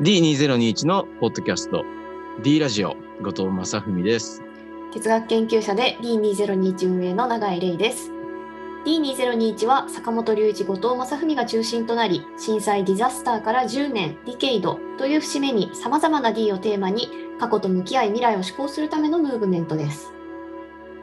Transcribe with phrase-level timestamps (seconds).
[0.00, 1.84] D2021 のポッドキャスト。
[2.44, 2.94] D ラジオ。
[3.20, 4.44] 後藤正文です。
[4.92, 8.12] 哲学研究者で D2021 運営の永井玲です。
[8.86, 20.12] D2021 は坂本龍一後藤正文が中心となり震災ディザスターから10年ディケイドという節目にさまざまな D をテーマに過去と向き合い未来を志向するためのムーブメントです。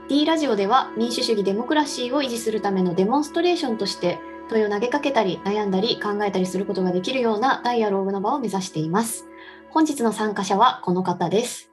[0.08, 9.26] D ラジオでは民主主義デモクラシーを維持するためのデモンストレーションとして問いを投げかけたり悩んだり考えたりすることができるようなダイアローグの場を目指しています
[9.70, 11.72] 本日の参加者はこの方です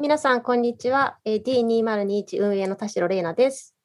[0.00, 1.18] 皆さん、こんにちは。
[1.24, 3.76] えー D2021 運営の田代玲奈です。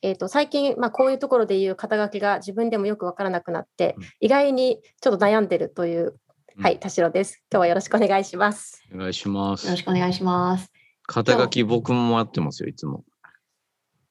[0.00, 6.18] えー、と最近、まあ、こういうところでいう肩書きが自分でもよくわからなくなって、うん意外にちょっと悩んでるという、
[6.56, 7.42] うんはい、田代です。
[7.52, 8.82] 今日はよろしくお願いします。
[8.94, 9.82] お願いしますよろし。
[9.82, 10.72] くお願いします
[11.06, 13.04] 肩書き僕も待ってますよ、いつも。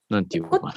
[0.09, 0.73] なんていうのかな。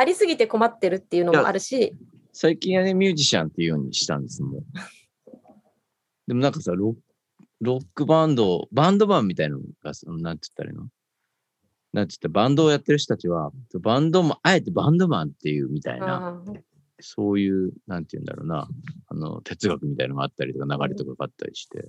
[0.00, 1.92] ありすぎて困ってるっていうのもあるし、
[2.32, 4.64] 最近はね、ミュージシャンっていうようにしたんです、もう。
[6.28, 6.94] でもなんかさ、ロ
[7.60, 10.86] ロックバンド、バンドマンみたいなのが、そのなんつったらいいの？
[11.92, 16.40] なんつったらバンドをやってる人たちは、バンドも、あえてバンドマンっていうみたいな、
[17.00, 18.68] そういう、なんて言うんだろうな、
[19.08, 21.88] あの、哲学みたいなのがあったりとか、流れとかがあったりして。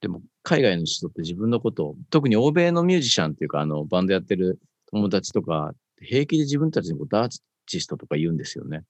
[0.00, 4.58] でも、海外の人って自分のことを、特に欧米のミュージシャンっていうか、あの、バンドやってる
[4.90, 7.28] 友達とか、平気で自分たちのことアー
[7.70, 8.84] ティストとか言うんですよね。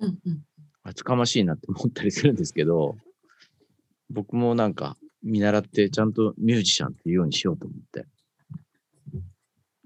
[0.00, 0.42] うんうん
[0.84, 2.96] 厚かましいなって思ったりするんですけど、
[4.10, 8.04] 僕もなんか見習ってちゃんとミュージシャンっていうようにしようと思って。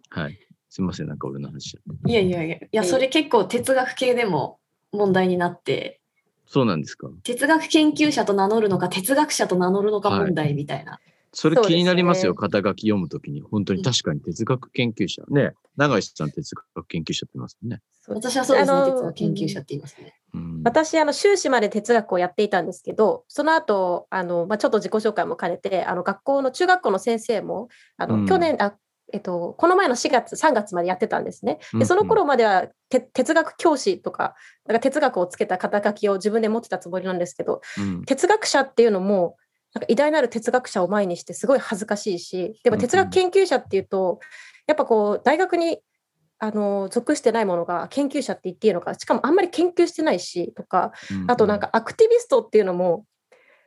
[0.08, 0.38] はい。
[0.70, 1.78] すいません、なんか俺の話。
[2.06, 4.58] いやいやいや、いや、それ結構哲学系でも
[4.92, 6.00] 問題になって、
[6.46, 7.08] そうなんですか。
[7.24, 11.00] 哲学研究者と名乗るのか、哲学者と名乗るのか問題みたいな。
[11.37, 13.42] それ気になりますよ、そう肩書き読むときに。
[13.42, 15.23] 本当に確かに哲学研究者。
[15.29, 17.83] ね、永井さん哲学研究者って言いますよね。
[18.09, 20.14] 私はそうですね、哲学研究者って言いますね。
[20.33, 28.75] うん、私、あの修士まで哲学をやっていたんですけど、その後あのまあちょっと自己紹介も兼ねて、あの学校の中学校の先生も、あの、うん去年あ、
[29.13, 31.58] えっと、この前の4月、3月までやってたんですね。
[31.79, 34.35] でその頃まではて哲学教師とか、
[34.67, 39.36] なんか哲学をつけた肩書きを自分で持ってたつもりなんですけど、うん哲学者っていうのも、
[39.77, 44.20] なんか偉大なる哲学者を前にしてすごい恥ずかしいし、でも哲学研究者っていうと、
[44.67, 45.81] やっぱこう、大学に
[46.39, 50.92] あの属してないものが研究者って言っていいのか、しかもあんまり研究してないしとか、
[51.27, 53.05] あとなんかアクティビストっていうのも、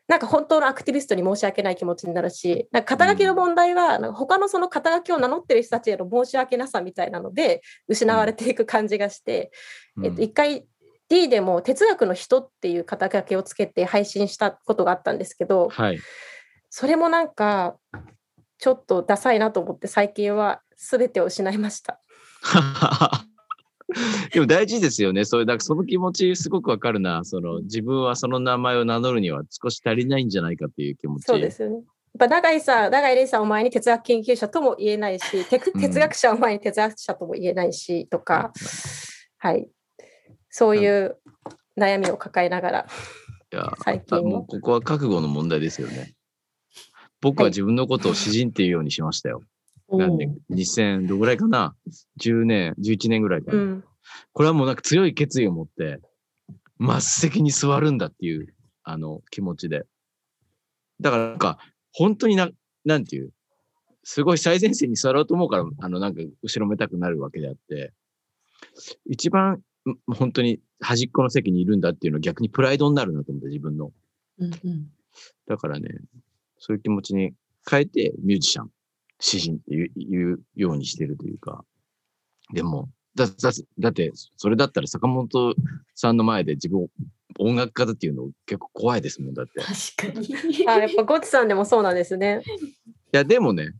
[0.08, 9.52] なんか本当のアクティビストに申し訳ない気持ちになるし、なんか肩書きの問題は、なんか他のその肩書きを名乗ってる人たちへの申し訳なさみたいなので、失われていく感じがして、
[9.96, 10.66] うん、えっと、一回
[11.10, 16.00] D でも哲学の人っていう肩書きをつけて配信したことがあったんですけど、はい。
[16.70, 17.78] それもなんか、
[18.60, 22.00] ちょっとダサいなと思って最近は全てを失いました。
[24.32, 25.26] でも大事ですよね。
[25.26, 27.24] そういう、なんかその気持ちすごくわかるな。
[27.24, 31.24] その自分はその名前を名乗るには少し足りないんじゃないかっていう気持ち。
[31.24, 31.76] そうですよね。
[31.76, 31.84] やっ
[32.20, 38.52] ぱ永井さん、永井玲さんを前に哲学研究者とも言えないし、哲学者を前に哲学者とも言えないしとか、
[39.40, 39.68] はい。
[40.50, 41.18] そういう
[41.78, 42.88] 悩みを抱えながら、
[43.52, 46.14] いや、最近はあもうここは覚悟の問題ですよね。
[47.22, 49.42] 僕は自分のことを詩人っていうようにしましたよ。
[49.92, 51.76] なんで、2000、どぐらいかな
[52.22, 53.58] ?10 年、11年ぐらいかな。
[53.58, 53.84] うん。
[54.34, 56.00] これはもうなんか強い決意を持って、
[56.80, 59.86] 末席に座るんだっていう、あの、気持ちで。
[61.02, 61.58] だからなんか、
[61.92, 62.50] 本当にな、
[62.86, 63.32] なんていう、
[64.04, 67.94] すごい最前線に座ろうと思うから、あの、なんか後ろめたくなるわけであって、
[69.06, 69.62] 一番、ん
[70.08, 73.92] 本当に端っこの席にいるんだっていうのは逆にプライドになるなと思って、自分の。
[74.40, 74.88] うんうん
[75.48, 75.90] だからね、
[76.60, 77.34] そういう気持ちに
[77.70, 78.70] 変えてミュージシャン、
[79.20, 81.66] 詩人っていうようにしてるというか。
[82.54, 85.56] でも、だだだって、それだったら坂本
[85.96, 86.88] さんの前で自分を
[87.40, 89.60] 音楽家だっていうの結構怖いですもん、だって。
[89.60, 90.68] い確かに。
[90.68, 92.44] あやっぱゴッツさんでもそうなんですね。
[93.12, 93.74] や、でもね、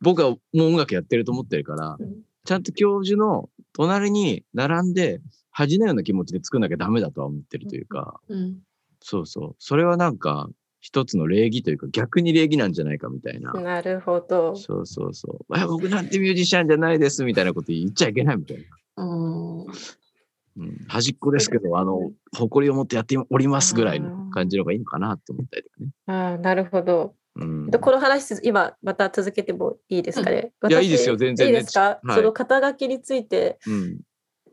[0.00, 5.20] 僕はもう音楽やってると思ってるから、うんちゃんと教授の隣に並んで
[5.56, 8.58] 恥のような気持ちで作んなきゃダメだとは思ってるというか、うん
[9.06, 9.56] そうそう。
[9.58, 10.48] それはなんか、
[10.80, 13.52] 一つの礼儀というか、逆に礼儀なんじゃないかみたいな。
[13.52, 14.56] なるほど。
[14.56, 15.54] そうそうそう。
[15.54, 18.56] あ僕なんてミュージシャンじゃないですみたいなこと言っちゃいけないみたい
[18.96, 19.04] な。
[19.04, 25.90] うんうん、端っこですけど、あの、誇りを持ってやっておりますぐらいの感じの方がいいのかなって思ったりとかね。
[26.06, 27.14] ああ、なるほど。
[27.36, 30.52] うんえっとこの話、今また続けてもいいですかね？
[30.60, 34.00] 私いやいいですよ全然いいですか、はいその肩書きについて、うん。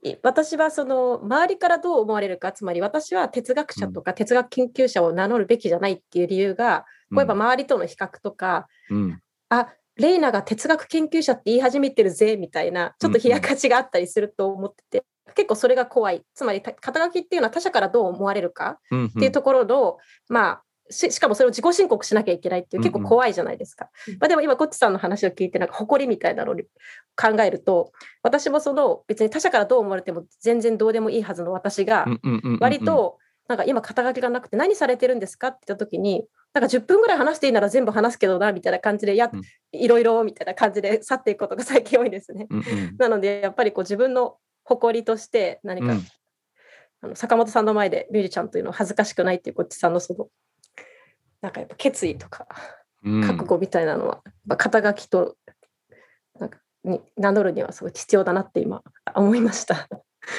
[0.04, 9.22] い私はその周りからどう思われるか、つまり私は哲学者とか哲学研究者を名乗るべきじゃないっていう理由が、こうやっぱ周りとの比較とか、うん。
[9.50, 9.68] あ
[9.98, 15.06] レイナが哲学研究者って言い始めてるぜみたいなちょっと冷やかしがあったりすると思ってて、
[15.36, 16.24] 結構それが怖い。
[16.34, 19.98] つまり肩書きっていうのは他者からどう思われるかっていうところの、
[20.30, 23.90] まあししかもそれを自己申告しなきゃいけないっていう結構怖いじゃないですか。
[24.08, 24.14] うん。
[24.14, 27.92] うんまあ、でも今コッチさんの話を聞いてなんか誇りみたいなのを考えると
[28.24, 32.06] 私もその別に他者からどう思われても全然どうでもいいはずの私が
[32.60, 33.18] 割、と
[33.48, 36.24] なんか今肩書きがなくて何されてるんですかって言った時に
[36.54, 39.42] なんか10分ぐらい話していいなら全部話すけどなみたいな感じでや、うん。
[39.74, 42.48] いろいろみたいな感じで去っていくことが最近多いですね。
[42.50, 42.96] うんうん。
[42.98, 46.06] なのでやっぱりこう自分の誇りとして何か、うん。
[47.04, 50.28] あの坂本さんの前でミュージシャンというのは恥ずかしくないっていうこっちさんのその
[51.42, 52.48] なんかやっぱ決意とか
[53.04, 55.36] うん覚悟みたいなのは、やっぱ肩書きと
[56.40, 58.84] なんかに名乗るにはすごい必要だなって今
[59.16, 59.90] 思いました。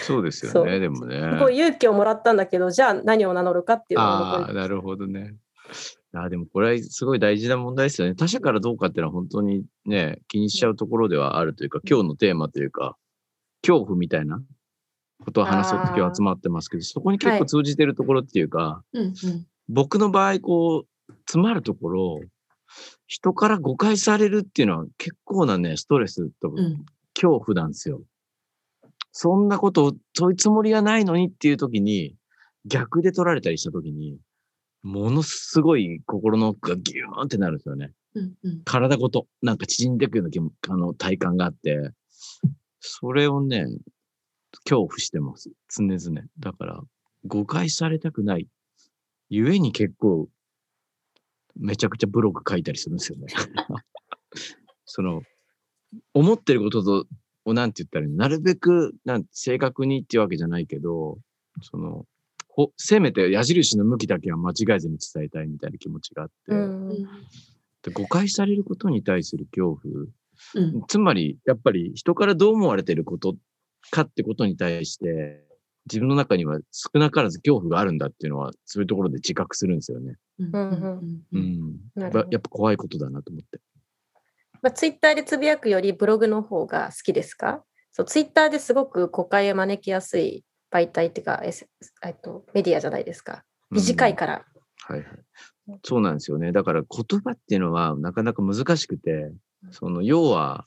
[0.06, 1.19] そうですよね、でもね。
[1.19, 5.34] すごい勇気をもらったんだけどじゃあ何を名乗るかっていうのがああ、なるほどね。
[6.14, 8.14] あーでもこれはすごい大事な問題ですよね。
[8.14, 12.96] 他者からどうかっていうのは本当にね、気にしちゃうところではあるというか、今日のテーマというか、
[13.62, 14.40] 恐怖みたいな
[15.25, 19.14] ことを話そうって今日集まってますけど、そこに結構通じてるところっていうか、うんうん
[19.69, 20.88] 僕の場合、こう、
[21.26, 22.20] 詰まるところ、
[23.06, 26.84] 人から誤解されるっていうのは結構なね、ストレスとうん
[27.14, 28.02] 恐怖なんですよ。
[29.12, 32.16] そんなことを、そういうつもりはないのにっていう時に、
[32.64, 34.19] 逆で取られたりした時に、
[34.82, 37.93] ものすごい心の奥がギューンってなるんですよね。
[38.14, 41.90] うんうん体ごと、なんか縮んでいくようなあの体感があって、
[42.81, 43.66] それをね、
[44.64, 45.50] 恐怖してます。
[45.69, 46.22] 常々。
[46.38, 46.81] だから、
[47.26, 48.49] 誤解されたくない。
[49.28, 50.28] ゆえに結構、
[51.58, 53.26] めちゃくちゃブログ書いたりするんですよね。
[54.84, 55.22] その、
[56.14, 57.06] 思ってることと、
[57.44, 61.19] をなんて言ったらなるべく、なん正確にっていうわけじゃないけど、
[61.62, 62.06] その、
[62.49, 66.88] ほせめて矢印の向きだけは間違えずに伝えたいみたいな気持ちがあって、うん。
[67.82, 70.06] で誤解されることに対する恐怖、
[70.54, 70.84] うん。
[70.87, 73.37] つまり、やっぱり人からどう思われてること
[73.90, 75.44] かってことに対して、
[75.87, 80.17] 自分の中には少なからず恐怖があるんだっていうのは、そういうところで自覚するんですよね。
[80.38, 81.00] うんうんう
[81.32, 81.76] うんん。
[81.96, 83.61] やっぱ怖いことだなと思って。
[84.62, 87.64] まあ、ツイッターでつぶやくよりブログの方が好きですか？
[87.90, 91.69] そうツイッターですごく誤解を招きやすい媒体っていうか、S
[92.05, 93.44] えっと、メディアじゃないですか。
[93.70, 94.44] 短いから。
[94.87, 95.81] はいはい。
[95.85, 96.52] そうなんですよね。
[96.52, 99.32] だから言葉っていうのはなかなか難しくて、
[99.70, 100.64] その要は、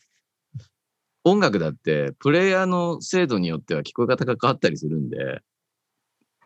[1.26, 5.40] 音楽だってプレイヤーの精度によっては聞こえ方が変わったりするんで、っ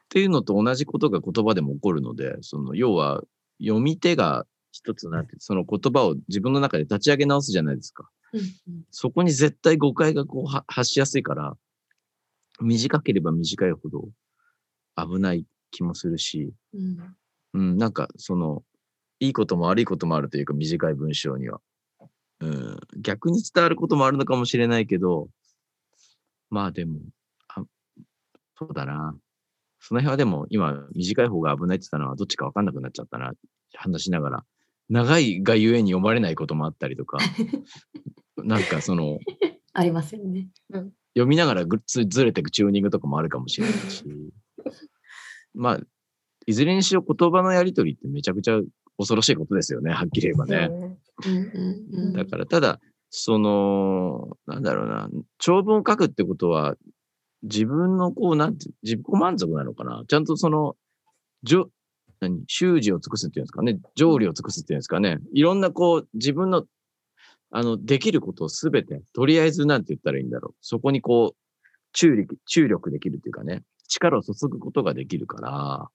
[0.07, 3.21] ていうのと同じことが言葉でも起こるので、その要は
[3.61, 8.09] 読み手が一つなんて、その言葉を自分の中で立ち上げ直すじゃないですか。
[8.33, 8.41] うん
[8.91, 11.53] そこに絶対誤解がこうは発しやすいから、
[12.61, 14.09] 短ければ短いほど
[14.95, 17.15] 危ない気もするし、うん
[17.53, 18.63] うん、なんかその、
[19.19, 21.59] いいことも悪いこともあるというか短い文章には。
[22.41, 25.29] うん、逆に伝わることもあるのかもしれないけど、
[26.49, 26.99] まあでも、
[27.47, 27.63] あ
[28.57, 29.15] そうだな。
[29.79, 33.31] その辺はでも今短い方が危ないって言ったのはどっちかわかんなくなっちゃったな。
[33.73, 34.45] 話しながら。
[34.89, 37.17] 長いがゆえに読まれないこともあったりとか、
[38.43, 39.19] なんかその、
[39.73, 40.49] ありますよね。
[41.13, 44.03] 読みながらぐずずれていくチューニングとかもあるかもしれないし、
[45.53, 45.79] まあ、
[46.45, 48.59] いずれにしろ言葉のやりとりってめちゃくちゃ
[48.97, 50.97] 恐ろしいことですよね、はっきり言えばね。
[52.13, 52.79] だから、ただ、
[53.09, 56.75] その、なんだろうな、長文を書くってことは、
[57.43, 60.03] 自分のこう、なんて、自己満足なのかな。
[60.07, 60.75] ちゃんとその、
[61.43, 61.69] じょ、
[62.19, 66.65] 何、習字を尽くすっていうんですかね、条理を尽くすっていうんですかね、いろんなこう、自分の、
[67.51, 70.55] あの、できることをすべて、とりあえずなんて言ったらいいんだろう。
[70.61, 71.37] そこにこう、
[71.93, 75.87] 注力、注力できるっていうかね、力を注ぐことができるから、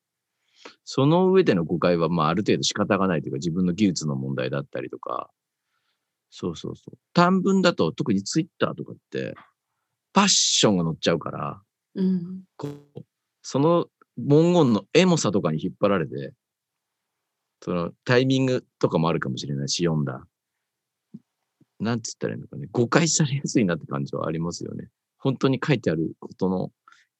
[0.85, 5.31] その上での誤解は、まあ、ある程度仕方がないというか、自分の技術の問題だったりとか、
[6.31, 6.99] そうそうそう。
[7.13, 9.35] 短文だと、特にツイッターとかって、
[10.13, 11.63] パッションが乗っちゃうから、
[11.95, 13.01] うんこう、
[13.43, 16.33] その文言のエモさとかに引っ張られて、
[17.63, 20.27] そのタイミングとかもあるかもしれないし、読んだ。
[21.81, 22.69] なんつったらいいのかね。
[22.71, 24.89] 誤解されやすいなって感じはありますよね。
[25.19, 26.71] 本当に書いてあることの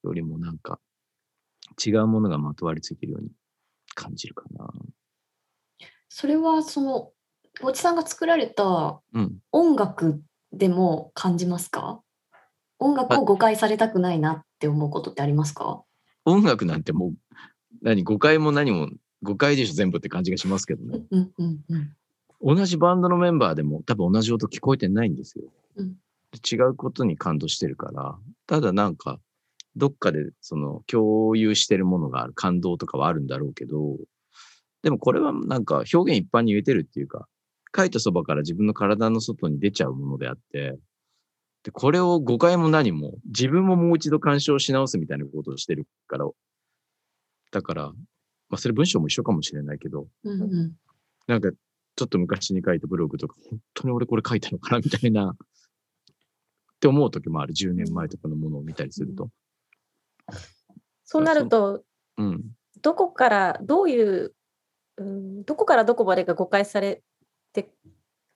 [0.03, 0.79] よりもなんか、
[1.83, 3.29] 違うものがまとわりついてるように
[3.93, 4.69] 感じるかな。
[6.09, 7.11] それはその
[7.61, 9.37] おじさんが作られたうん。
[9.51, 12.01] 音楽でも感じますか？
[12.79, 15.83] 音楽を誤解されたくないなって思うことってありますか？
[16.25, 17.13] 音楽なんてもう、
[17.81, 18.89] 何、誤解も何も、
[19.21, 21.01] 誤解でしょ、全部って感じがしますけどね。
[21.11, 21.95] うんうんうん
[22.41, 25.45] 同じバンドのメンバーでも多分同じ音聞こえてないんですよ。
[25.75, 25.95] うん
[26.51, 29.19] 違うことに感動してるから、ただなんか、
[29.75, 33.97] どっかでその共有してるものがある、感動とかはあるんだろうけど、
[34.83, 37.27] でもこれはなんか表現一般に言えてるっていうか、
[37.75, 40.77] 書いたそばから自分の体の外に出ちゃうものであって、
[41.63, 46.29] で、これを誤解も何も、自分ももう一度干渉し直すみたいなことをしてるから、
[47.51, 47.95] だから、ま
[48.51, 50.73] あ、それ文章も一緒かもしれないけど、うんうん
[51.27, 55.35] なんか、ちょっと昔に書いたブログとか、本当に俺これ書いたのかなみたいな、っ
[56.79, 57.53] て思う時もある。
[57.55, 59.31] 10年前とかのものを見たりすると。
[61.03, 61.83] そうなると、
[62.17, 62.43] うん。
[62.81, 64.33] どこからどういう、
[64.97, 67.01] うん、どこからどこまでが誤解され
[67.53, 67.69] て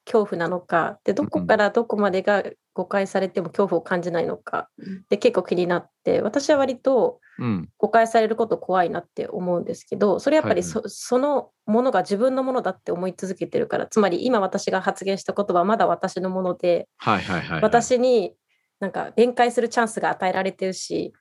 [0.06, 2.44] 恐怖なのかでどこからどこまでが
[2.74, 7.70] 誤解されても恐怖を感じないのかうんで結構気になって私は割とうん。
[7.78, 17.62] 誤解されること怖いなって思うんですけどそれやっぱりそ,、そのものが自分のものだって思い続けてるからつまり今私が発言した言葉はまだ私のもので、はいはいはい、はい。
[17.62, 18.34] 私に
[18.82, 21.14] なんか弁解するチャンスが与えられてるし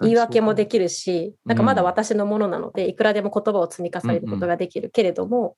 [0.00, 5.56] 言い訳もでききるし、なんかまだ私のものなので、いくらでも言葉を積み重ねることができるけれども、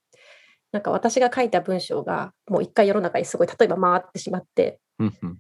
[0.71, 5.39] なんか私が書いた文章がもう一回世の中にすごい例えば回ってしまって、うんうん。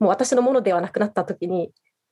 [0.00, 1.70] もう私のものではなくなった時に、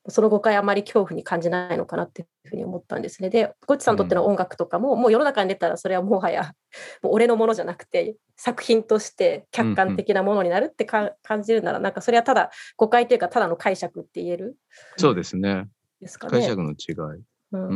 [0.08, 3.28] その誤解あまり恐怖に感じないのかなっていうふうに思ったんですね。
[3.28, 6.54] で、ゴッチさんにとっての音楽とかも、もう世の中に出たらそれはもはや
[7.02, 14.56] もう俺のものじゃなくて作品として客観的なものになるってか、感じるなら、なんかそれはただ誤解というかただの解釈って言える
[14.96, 15.66] そうですね。
[16.00, 16.32] ですかね。
[16.32, 17.22] 解釈の違い。
[17.52, 17.74] うんう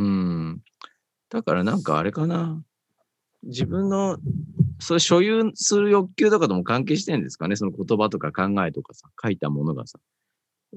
[0.53, 0.63] ん。
[1.31, 2.63] だからなんかあれかな。
[3.43, 4.19] 自分の、
[4.81, 7.57] それ所有する欲求とかとも関係してるんですかね。
[7.57, 9.99] その言葉とか考えとかさ、書いたものがさ、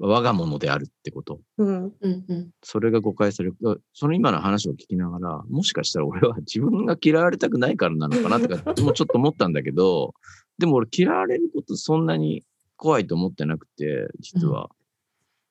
[0.00, 1.40] 我が物であるってこと。
[1.58, 3.56] うんうんうんそれが誤解される。
[3.60, 10.14] だその今の話を聞きながら、もしかしたら俺は 自分が嫌われたくないからなのかなとか、もうちょっと思ったんだけど、
[10.58, 12.44] でも俺嫌われることそんなに
[12.76, 14.70] 怖いと思ってなくて、実は。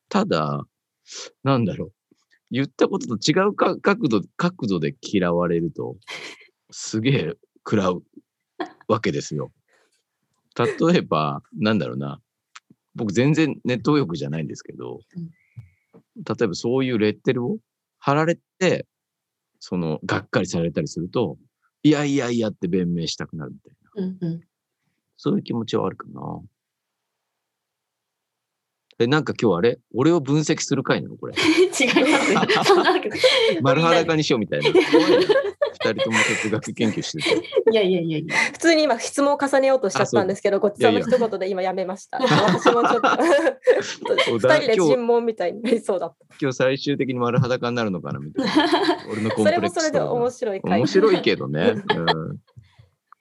[0.10, 0.66] ただ、
[1.44, 1.92] なんだろう。
[2.52, 5.98] 言ったことと違うか角度、角度で嫌われると、
[6.72, 7.34] すげえ
[7.66, 8.04] 食らう
[8.88, 9.52] わけですよ。
[10.58, 12.22] 例えば、なんだろうな。
[12.96, 15.00] 僕全然ネット右翼じゃないんですけど、
[16.16, 17.58] 例えばそういうレッテルを
[18.00, 18.88] 貼られて、
[19.60, 21.38] その、がっかりされたりすると、
[21.84, 24.26] いやいやいやって弁明したくなるみたいな。
[24.26, 24.42] うんうん
[25.18, 26.22] そういう気持ちはあるかな。
[29.00, 29.80] え、なんか今日あれ？
[29.94, 31.18] 俺を分析する回なの？
[31.18, 31.34] これ。
[31.38, 32.42] 違いますよ。
[32.64, 33.10] そんなわけ
[33.62, 34.70] 丸裸にしようみたいな。
[34.74, 37.48] 二人とも哲学研究してて。
[37.72, 38.36] いやいやいやいや。
[38.54, 42.18] 普通に今質問を重ねようとしちゃったんですけど、ごちさんのいやい一言で今やめました。
[42.20, 43.10] 私もちょっと
[44.16, 48.54] 二人で尋問みたいになりそうだっ今日最終的に丸裸になるのかなみたいな。
[49.12, 49.50] 俺のコた。
[49.50, 50.80] それンプレックスもそれで面白い回。
[50.80, 51.76] 面白いけどね。
[51.96, 52.40] うん、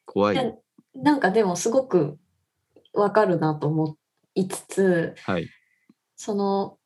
[0.06, 0.58] 怖い。
[0.94, 2.16] なんかでもすごく
[2.94, 3.98] わかるなと思
[4.34, 5.48] いつつ、はい。
[6.16, 6.78] その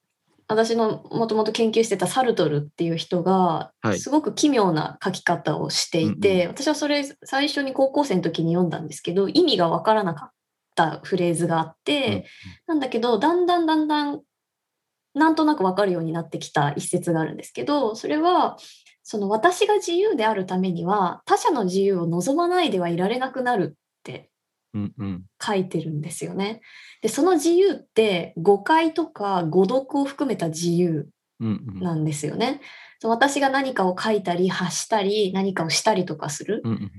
[0.49, 10.31] 私のもともと研究してたサルトルっていう人がはいすごく奇妙な書き方をしていて、私はそれ最初に高校生の時に読んだんですけど意味がわからなかっ
[10.75, 12.27] たフレーズがあって、
[12.67, 14.21] なんだけどだんだんだんだん
[15.15, 18.57] なんとなくわかるようになってきた一節があるんですけどそれは
[19.03, 24.30] その私が自由であるためには他者の自由を望まないではいられなくなるってうんうん。
[25.43, 26.61] 書いてるんですよね。
[27.03, 31.09] でその自由って誤解とか誤読を含めた自由。
[31.41, 32.61] なんですよね。
[33.03, 36.91] 私が何かを書いたり発したり何かをしたりとかするうんうん。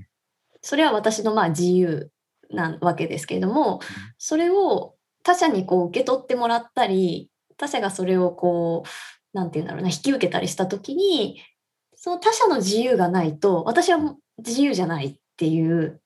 [0.62, 2.10] それは私のまあ自由
[2.50, 3.80] なわけですけれども
[4.18, 11.40] それを他者にこう受け取ってもらったり他者がそれをこうなんて言うんだろうな引き受けたりした時に
[11.94, 13.98] その他者の自由がないと私は
[14.38, 16.00] 自由じゃないっていう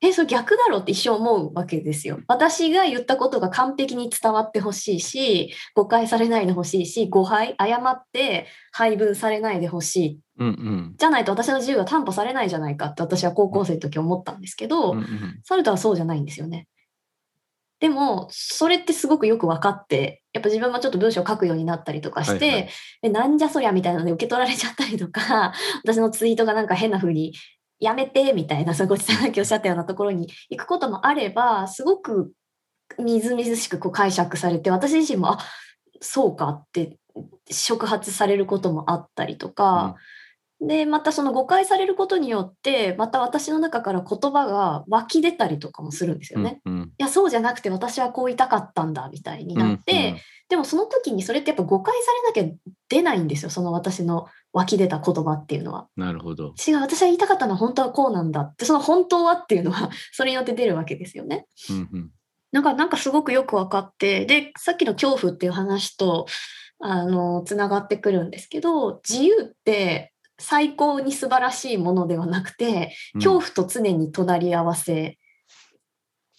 [0.00, 0.78] えそれ逆だろ？
[0.78, 2.20] うって一生思うわけですよ。
[2.28, 10.94] 私が言ったことが完璧に伝わってほしいし誤解されないでほしいし誤配誤って配分されないでほしいうんうん。
[10.96, 16.68] じゃないと私の自由が担保されないじゃないかって私は高校生の時思ったんですけど、うんうんサルトはそうじゃないんですよね。
[17.80, 22.68] でも、それってすごくよく分かって、やっぱ自分もちょっと文章を書くようになったりとかして、はいはい
[23.02, 25.52] えなんじゃそりゃみたいなので受け取られちゃったりとか、
[25.84, 27.34] 私のツイートがなんか変な風に、
[27.80, 32.32] やめてみたいな、そごちさんがおっしゃったようなところに行くこともあれば、すごく
[32.98, 35.38] みずみずしくこう解釈されて、私自身も、あ
[36.00, 36.96] そうかって
[37.50, 39.96] 触発されることもあったりとか、
[40.60, 46.60] でまたその誤解されることによってまた私の中から言葉が湧き出たりとかもするんですよね。
[46.64, 46.82] うんうん。
[46.82, 51.94] いやそうじゃなくて私はこう言いたかったんだみたいになって、でもその時にそれってやっぱ誤解
[52.34, 55.86] されなきゃ出ないんですよその私の湧き出た言葉っていうのは。
[55.96, 56.54] うんなるほど。
[56.66, 61.46] 違う私は言いたかったのは本当はこうなんだってその本当はっていうのは それによって出るわけですよね。
[61.70, 62.10] うんうん。
[62.50, 66.26] なんかなんかすごくよく分かってでさっきの恐怖っていう話と
[66.80, 75.18] あのつながってくるんですけど自由って最高に素晴らしいものではなくて恐怖と常に隣り合わせ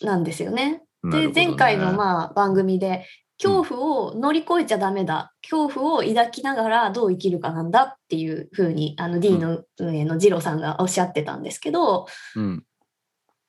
[0.02, 0.82] なんですよね。
[1.04, 3.06] で、なるほどね前回のまあ番組で、
[3.42, 12.64] 恐怖を乗り越えちゃダメだ、恐怖を抱きながらどう生きるかなんだっていうふうに、あの D の運営のジローさんがおっしゃってたんですけど、うん。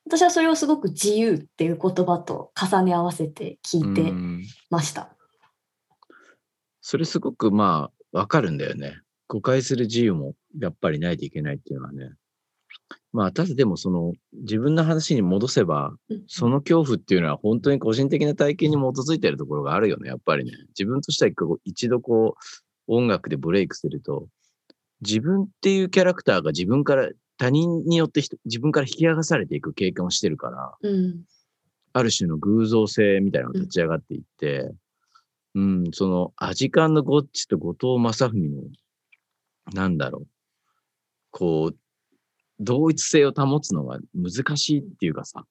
[0.06, 5.14] 私はそれをすごく自由っていう言葉と重ね合わせて聞いてうんました。
[6.80, 9.00] それすごくまあ、わかるんだよね。
[9.30, 12.10] 誤解する自由もやっぱりないといけないっていうのはね。
[13.12, 20.52] まあ、ただでもその、自分の話に戻せば、うんその恐怖っていうのは本当に個人的な体験に基づいているところがあるよね、やっぱりね。
[20.70, 22.34] 自分としては一度こ
[22.88, 24.26] う、音楽でブレイクすると、
[25.00, 27.08] 自分っていうキャラクターが自分から、
[27.38, 31.22] 他人によって人自分から引き剥がされていく経験をしてるから、うん。
[31.92, 34.72] ある種の偶像性みたいなのが立ち上がっていって、
[35.54, 38.62] うん、その、アジカンのゴッチと後藤正文の、
[39.72, 40.28] なんだろう、
[41.30, 41.76] こう、
[42.58, 45.46] 同一性を保つのが難しいっていうかさ、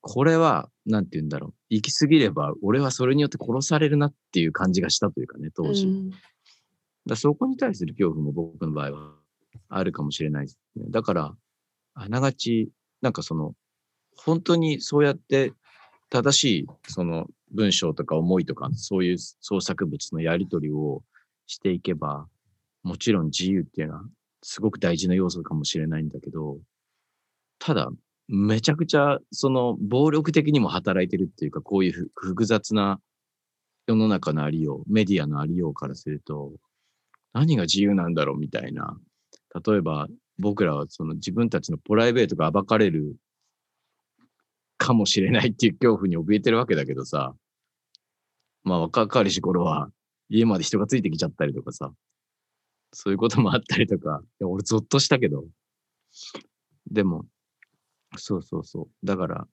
[0.00, 5.86] これは、なんて言うんだろう、行き過ぎれば、俺はそれによって殺されるなっていう感じがしたというかね、当時。
[5.86, 6.10] うん
[7.06, 9.12] だそこに対する恐怖も僕の場合は
[9.68, 10.84] あるかもしれないですね。
[10.88, 11.36] だから、
[11.94, 12.70] あながち、
[13.02, 13.54] なんかその、
[14.16, 15.52] 本当にそうやって
[16.08, 21.02] 正しいその文章とか思いとか、そういう創作物のやり取りを
[21.46, 22.26] していけば、
[22.84, 24.04] もちろん自由っていうのは
[24.42, 26.58] すごく大事な要素かもしれないんだけど、
[27.58, 27.90] ただ、
[28.28, 33.00] めちゃくちゃその暴力的にも働いてるっていうか、こういう複雑な
[33.86, 36.52] 世の中のありよう、メディアのありようからすると、
[37.32, 38.98] 何が自由なんだろうみたいな。
[39.66, 43.16] 例えば、僕らはその自分たちのプライベートが暴かれる
[44.76, 47.34] かもしれないっていう恐怖に怯えてるわけだけどさ、
[48.62, 49.90] まあ若かりし頃は
[50.28, 51.92] 家まで人がついてきちゃったりとかさ、
[52.94, 55.44] そういうこともあったりとか、いや俺ゾッとしたけど、
[56.90, 57.26] でも、
[58.16, 59.06] そうそうそう。
[59.06, 59.46] だから、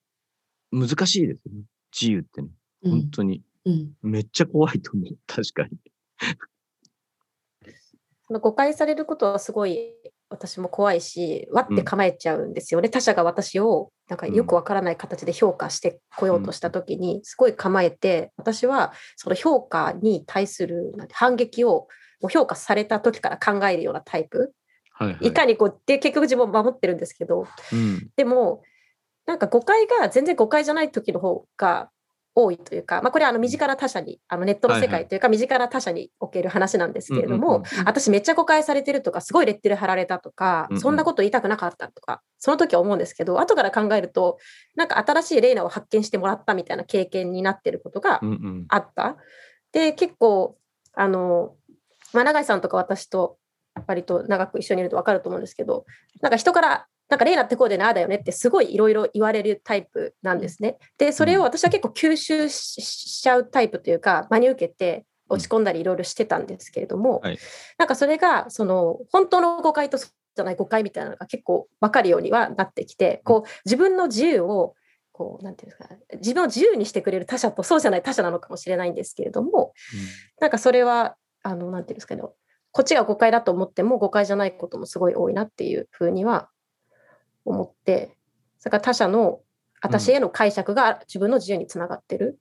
[0.71, 1.63] 難しいですよね。
[1.91, 2.49] 自由ってね。
[2.83, 3.43] うん本当に。
[3.65, 5.17] うんめっちゃ怖いと思う。
[5.27, 5.77] 確かに。
[8.39, 9.93] 誤解されることはすごい
[10.31, 12.89] 私も怖いし、わって構えちゃうんですよね。
[12.89, 21.87] 他者が私をなんかよくわからない形で評価してこようとしたときに、すごい構えて、私はその評価に対するなんて反撃を
[22.21, 24.53] もう評価された時から考えるようなタイプ。
[24.93, 25.27] はい、はい。
[25.27, 28.09] いかにこう、で、結局自分を守ってるんですけど、うん。
[28.15, 28.63] でも、
[29.25, 31.89] なんか誤解が全然誤解じゃない時の方が
[32.33, 44.37] 多いというか、まあ、これはあの身近な他者に、あのネットの世界というか、身近な他者における話なんですけれども、うんうんうん私めっちゃ誤解されてるとか、すごいレッテル貼られたとか、うんうんそんなこと言いたくなかったとか、その時は思うんですけど、後から考えると、
[44.75, 48.65] なんか新しいレイナを発見してもらったみたいな経験になってることがうんうん。
[48.69, 49.17] あった。
[49.71, 50.57] で、結構、
[50.93, 51.55] あの、
[52.13, 53.37] まあ、永井さんとか私と
[53.87, 55.85] 割と長く一緒にいると分かると思うんですけど、
[56.21, 60.77] なんか人から、なんかレイナってこうでなあだよねってすごいいろいろ言われるタイプなんですね。
[60.97, 67.39] で、それを私は結構吸収ししちゃうタイプというか、真に受けて落ち込んだりいろいろしてたんですけれども、はい。
[67.77, 74.75] なんかそれが、その、本当の誤解とそうじゃない誤解みたいなのが結構分かるようにはなってきて、こう、自分の自由を、
[75.11, 79.73] こう、なんていうんですか、自分を自由にしてくれる他者とそうじゃない他者なのかもしれないんですけれども、
[80.39, 82.21] なんかそれは、あの、なんていうんですかね、
[82.71, 86.49] こっちが誤解だと思っても誤解じゃないこともすごい多いなっていうふうには
[87.45, 88.17] 思って、
[88.59, 89.41] それから他者の
[89.81, 92.39] 私への解釈が自分の自由につながってる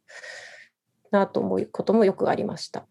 [1.11, 2.87] なと思うこともよくありました。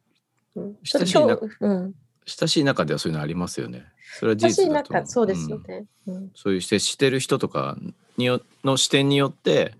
[0.55, 1.93] うん、親しいなちょっとうん、
[2.25, 3.85] 親しい中ではそういうのありますよね。
[4.17, 5.85] それは事実だとそうですよんね。
[6.07, 6.31] うん。
[6.35, 7.77] そういう接してる人とか
[8.17, 9.75] によの視点によって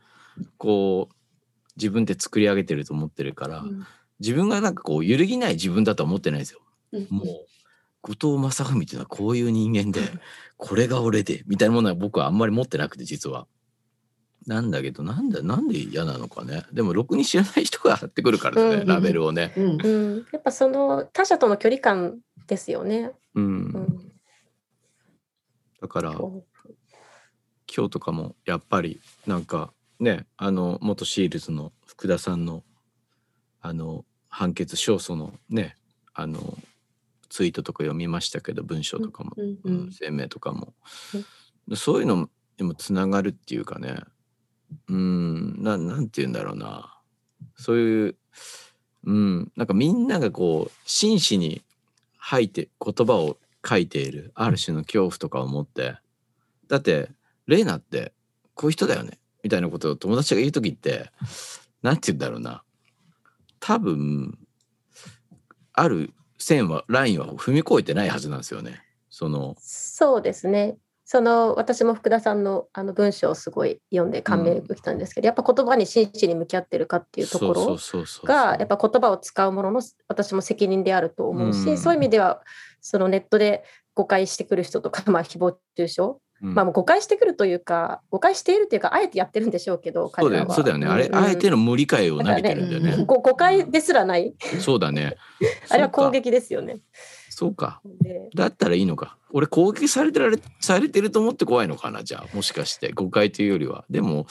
[0.57, 1.15] こう
[1.75, 3.85] 自分で作り上げてると思ってるから、うん。
[4.19, 6.59] 自分がなんかこう揺るぎない自分だとは思ってないですよ。
[6.91, 7.07] うん。
[7.09, 7.25] もう
[8.09, 10.01] 後藤正文っていうのはこういう人間で
[10.57, 13.47] これが俺でみたいなものは僕はあんまり持ってなくて実は。
[14.47, 16.63] なんだけどなんだなんで嫌なのかね。
[16.71, 19.53] でもろくに知らない人が貼ってくるからね、うんラベルをね。
[19.55, 19.81] うん。
[19.81, 23.11] うん、やっぱその他者との距離感ですよね。
[23.35, 23.43] うん。
[23.43, 23.47] う
[23.79, 24.11] ん。
[25.81, 26.43] だからこ
[27.75, 32.63] 今日とかもやっぱりなんかねあの元シールズの福田さんの
[33.61, 35.75] あの判決勝訴のね
[36.13, 36.57] あの
[37.29, 39.73] ツイートとか読みましたけど文章とかも、うんううん。
[39.87, 40.73] ん声明とかも、
[41.75, 43.99] そういうのにもつながるっていうかね。
[44.87, 46.99] うんななんて言うんだろうな。
[47.55, 48.15] そういう
[49.05, 51.63] うんなんかみんながこう真摯に
[52.17, 53.37] 吐いて言葉を
[53.67, 55.97] 書いているある種の恐怖とかを持って。
[56.67, 57.09] だって
[57.47, 58.13] レイナって
[58.53, 59.19] こういう人だよね。
[59.43, 61.11] みたいなことを友達が言う時って
[61.81, 62.63] なんて言うんだろうな。
[63.59, 64.37] 多分
[65.73, 68.81] ある線はラインは踏み越えてないはずなんですよね。
[69.09, 70.77] そのそうですね。
[71.11, 77.77] その私も福田さんのあの文章をすごい読んで感銘を受けたんですけど、やっぱ言葉に真摯に向き合ってるかっていうところ
[78.25, 82.41] がやっぱ言葉を使うものの私も責任であると思うし、うんそういう意味では
[82.79, 83.63] そのネットで
[83.95, 86.01] 誤解してくる人とか、まあ、誹謗中傷、
[86.41, 86.53] うん。
[86.53, 91.15] まあ、もう誤解してくるというか誤解しているというかあえてやってるんでしょうけどそうだよそうだよね、あれ、うん。
[91.15, 92.97] あえての無理解を投げてるんだよね。
[92.97, 94.33] ねご誤解ですらない。
[94.59, 95.15] そうだね。
[95.69, 96.79] あれは攻撃ですよね。
[97.29, 97.81] そうか。
[98.01, 98.29] で。
[98.35, 99.17] だったらいいのか。
[99.31, 102.35] 俺攻撃されてられされてると思って怖いのかなじゃあ。
[102.35, 102.91] もしかして。
[102.91, 103.85] 誤解というよりは。
[103.89, 104.25] でも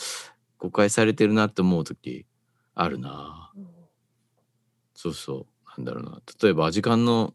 [0.58, 2.26] 誤解されてるなって思う時
[2.74, 3.52] あるな。
[4.94, 5.46] そうそう。
[5.78, 6.20] なんだろうな。
[6.42, 7.34] 例えばアジカンの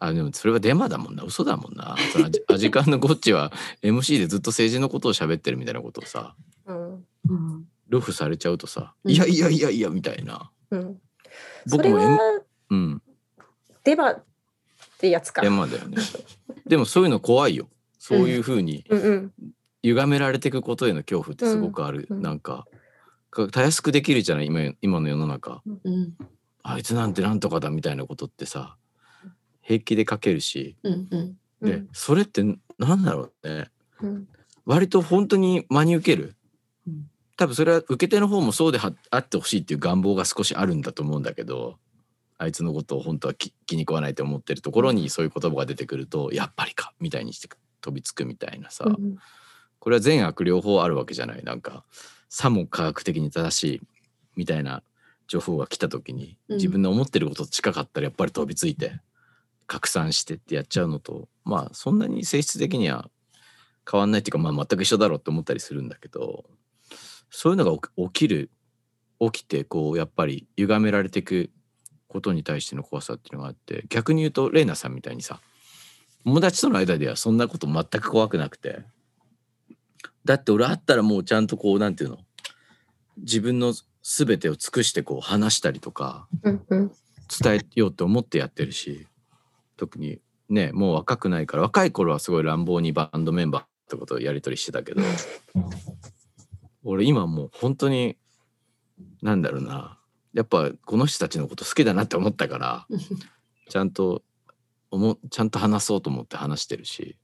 [0.00, 1.24] あでもそれはデマだもんな。
[1.24, 1.96] 嘘だもんな。
[2.12, 6.34] そのアジカンのゴッチは MC でずっと政治のことを喋ってるみたいなことをさ。
[6.66, 6.94] うん。
[6.94, 6.98] う
[7.34, 7.64] ん。
[7.88, 9.10] ルフされちゃうとさ、うん。
[9.10, 10.50] いやいやいやいやみたいな。
[10.70, 11.00] うん、
[11.66, 12.18] そ僕も、M、
[12.70, 13.02] うん。
[13.82, 14.24] デマっ
[14.98, 15.42] てやつか。
[15.42, 15.96] デマだよね。
[16.66, 17.68] でもそういうの怖いよ。
[17.98, 18.84] そういうふうに
[19.82, 22.16] 歪められていくことへの恐怖ってすごくある、うん。
[22.18, 22.22] うん。
[22.22, 22.66] なんか
[23.30, 24.46] かたやすくできるじゃない？
[24.46, 25.62] 今今の世の中。
[25.66, 26.14] うん。
[26.62, 28.76] あいつなんてなんとかだみたいなことってさ
[29.68, 30.76] 平気で書けるし。
[30.82, 31.38] うんうん。
[31.60, 31.88] で、うん。
[31.92, 32.42] それって
[32.78, 33.70] なんだろうね。
[34.00, 34.28] うん。
[34.64, 36.34] 割と本当に真に受ける？
[36.86, 37.10] うん。
[37.36, 41.78] 多分それは受け手の方もそうではあってほしいっていう願望が少しあるんだと思うんだけど
[42.36, 47.48] あいつのことを本当は気気に食わないと思ってるところにそういう言葉が出てくるとやっぱりかみたいにして
[47.80, 49.18] 飛びつくみたいなさ、うん
[49.80, 51.44] これは善悪両方あるわけじゃない。
[51.44, 51.84] なんか
[52.28, 53.80] さも科学的に正しい
[54.34, 54.82] みたいな
[55.28, 56.56] 情報が来た時にうん。
[56.56, 58.98] 自分の思ってることと近かったらやっぱり飛びついて
[59.68, 63.08] 拡散してってやっちゃうのとまあそんなに性質的には
[63.88, 66.44] 変わんないっていうかまあ全く一緒だろうって思ったりするんだけど
[67.30, 68.50] そういうのが起きる
[69.20, 71.50] 起きてこうやっぱり歪められていく
[72.08, 75.40] ことに対しての怖さっていうのがあって逆に言うとレイナさんみたいにさ
[76.24, 78.80] 友達との間ではそんなこと全く怖くなくて
[80.24, 82.18] だって俺あったらもうちゃんとこうなんていうの
[83.18, 86.28] 自分の全てを尽くしてこう話したりとか
[87.42, 89.06] 伝えようと思ってやってるし
[89.78, 95.00] 特にねもう若くないから若い頃はすごい乱暴にバンドメンバーってことをやり取りしてたけど
[96.84, 98.18] 俺今もう本当に
[99.22, 99.98] なんだろうな
[100.34, 102.86] やっぱこの人たちのこと好きだなって思ったから
[103.70, 104.22] ちゃんと
[104.90, 107.16] 思ちゃんと話そうと思って話してるし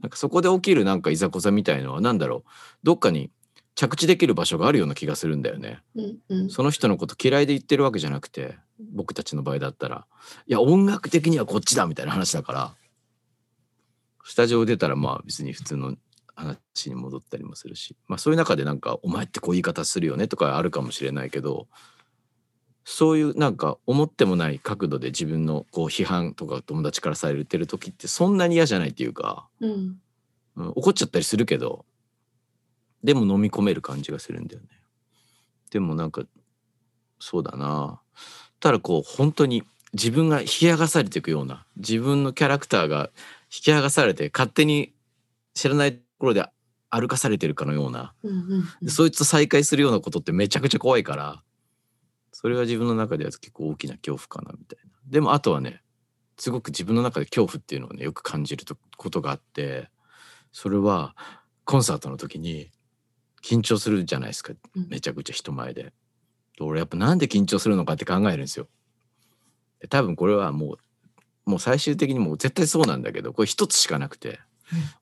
[0.00, 2.50] なんかそこで起きるなんかいざこざみたいのは何だろう
[2.82, 3.30] どっかに
[3.74, 5.80] 着地できる場所があるような気がするんだよね。
[5.94, 10.06] うんうんその人のこと嫌いで言ってるわけじゃなくて僕たちの場合だったら
[10.46, 12.74] いや音楽的にはこっちだみたいな話だから
[14.24, 15.96] スタジオ出たらまあ別に普通の
[16.34, 21.66] 話に戻ったりもするしまあそういう中でなんか「お前ってこう言い方するよね」とかあるかもしれないけど
[22.84, 30.00] そういうなんか思ってもない角度で自分のこう批判とか友達からされてる時ってそんなに嫌じゃないっていうか、うん
[30.56, 31.84] うん、怒っちゃったりするけど
[33.04, 34.68] でも飲み込める感じがするんだよね。
[35.70, 36.22] でもなんか
[37.20, 38.00] そうだな
[38.60, 43.10] ただこう本当に自分が引き剥がされていくような自分のキャラクターが
[43.44, 44.92] 引き剥がされて勝手に
[45.54, 46.44] 知らないところで
[46.90, 48.14] 歩かされてるかのような。
[48.22, 51.42] うんうんでそいつと再会するようなことってめちゃくちゃ怖いから
[52.32, 54.92] それは自分の中では結構大きな恐怖かなみたいな。
[55.06, 55.82] でもあとはね
[56.36, 59.90] すごく自分の中で恐怖っていうのをねよく感じるとことがあって
[60.52, 61.16] それは
[61.64, 62.70] コンサートの時に
[63.42, 64.52] 緊張するじゃないですか。
[64.76, 64.88] うん。
[64.88, 65.92] めちゃくちゃ人前で。
[66.58, 68.66] で俺やっぱなんで緊張するのかって考えるんですよ。
[69.80, 74.38] で多分これはもうもう最終的にもう絶対そうなんだけどこれ一つしかなくて、うん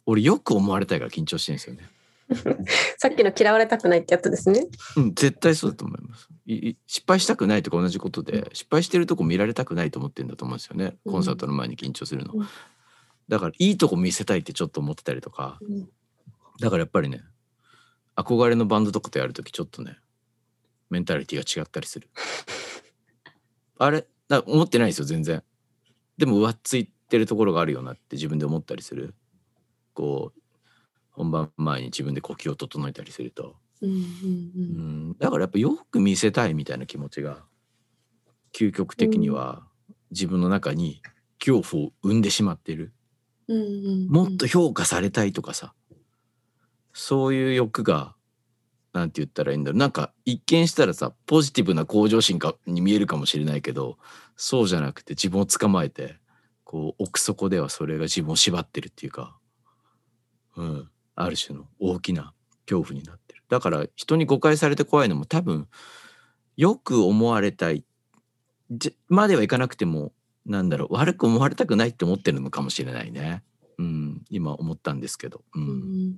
[0.06, 1.90] 俺よく思われたいから緊張してるんですよね。
[2.98, 4.68] さっきの嫌われたくないってやつですね。
[4.96, 6.28] うん、絶対そうだと思います。
[6.86, 10.96] 失敗したくないとか同じことで、失敗してるとこ見られたくないと思ってるんだと思うんですよね。
[11.04, 12.32] うんコンサートの前に緊張するの。
[12.34, 12.48] うん
[13.28, 15.88] だからいいとこ見せたいってちょっと思ってたりとか、うん
[16.60, 17.22] だからやっぱりね、
[18.14, 19.98] 憧れのバンドとかとやるときちょっとね、
[20.90, 22.08] メンタリティが違ったりする。
[23.78, 25.42] あれだ思ってないですよ、全然。
[26.18, 29.14] でも上っついてるところがあるよなって自分で思ったりする。
[29.94, 30.40] こう、
[31.10, 33.56] 本番前に自分で呼吸を整えたりすると。
[33.82, 37.44] うんうんううんん、だからやっぱよく見せたいみたいな気持ちが
[38.54, 39.66] 究極的には
[40.10, 41.02] 自分の中に
[41.38, 42.94] 恐怖を生んでしまっている
[43.48, 43.62] うんう
[44.06, 45.74] んもっと評価されたいとかさ
[46.94, 48.15] そういう欲が
[48.96, 49.78] なんて言ったらいいんだろう。
[49.78, 53.98] なんか一見したらさポジティブな向上心かに見えるかもしれないけど
[54.36, 56.16] そうじゃなくて自分を捕まえて
[56.64, 59.36] こう奥底ではそれが自分を縛ってるっていうか、
[60.56, 62.32] うん、ある種の大きな
[62.66, 63.42] 恐怖になってる。
[63.50, 65.68] だから人に誤解されて怖いのも多分
[66.56, 67.84] よく思われたい
[68.70, 70.12] じまではいかなくても
[70.46, 73.42] なんだろう悪く思われたくないって思ってるのかもしれないね。
[73.78, 75.42] うん、今思ったんですけど。
[75.54, 76.16] ううん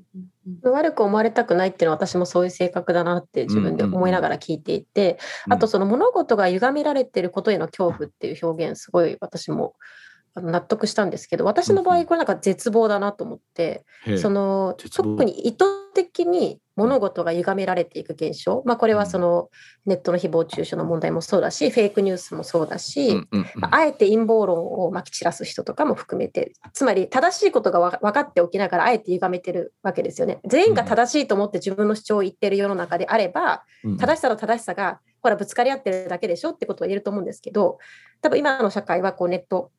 [0.62, 5.18] 悪く思われたくないっていうのは私もそういう性格だなって自分で思いながら聞いていて、
[5.50, 9.74] あとその物事が歪められてることへの恐怖っていう表現すごい私も
[10.40, 12.04] 納得したんですけど私の場うんうん。
[12.04, 14.18] 合これなんか絶望だなと思って、へえ。
[14.18, 19.48] その特に意図的に物事が歪められていく現象、まあ、これはその
[19.84, 23.46] ネットの誹謗中傷の問題もそうだしフェイクニュースもそうだし、うんうんうん。
[23.56, 30.38] まああえて陰謀論をまき散らす人とかも含めてつまり正しいことがわ分かっておきながらあえて歪めてるわけですよね。
[30.46, 33.96] 全員が正しいと思って自分の主張を言ってる世の中であればうん。
[33.96, 37.78] 正しさと正しさがほらぶつかり合ってるだけでしょってことを言えると思うんですけど
[38.22, 39.70] 多分今の社会はこうネット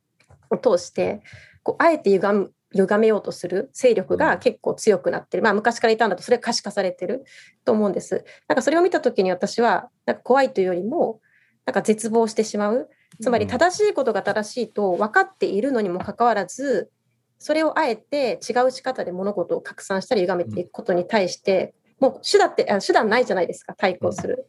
[0.50, 1.22] を通して
[1.64, 7.24] こうあえて歪む歪めようとする勢力が結構強くなってる、まあ、昔からいたんだとそれが可視化されてる
[7.66, 8.26] と思うんです。
[8.48, 11.20] なんかそれを見た時に私はなんか怖いというよりも
[11.66, 12.90] なんか絶望してしまう。
[13.22, 13.50] つまりうん。
[13.50, 16.92] 正しいことが正しいと分かっているのにもかかわらず
[17.40, 24.48] それをあえて違う仕方で物事を拡散したり歪めていくことに対してもう手段ってあ手段ないじゃないですか対抗する。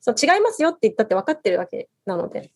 [0.00, 2.52] そう違いますよって言ったって分かってるわけなので。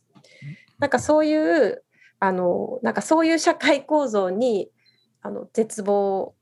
[0.78, 1.82] なんかそういう
[2.20, 4.70] あのなんかそういう社会構造に
[5.22, 6.34] あの絶望、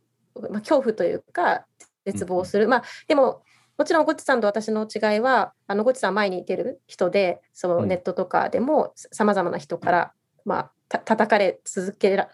[0.50, 1.64] まあ、恐怖というか
[2.04, 3.42] 絶望する、まあでも
[3.78, 7.88] もちろんゴチさんと私の違いはあのゴチさん前に出る人でそのうん。
[7.88, 10.12] ネットとかでもさまざまな人から、
[10.44, 12.28] まあ、た叩かれ続けら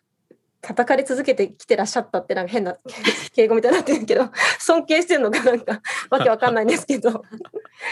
[0.63, 2.79] 叩かれ続けてきてらっしゃったってなんか変な
[3.35, 7.23] 敬語みたいになってるけど尊敬してるのかなんかわけわかんないんですけど。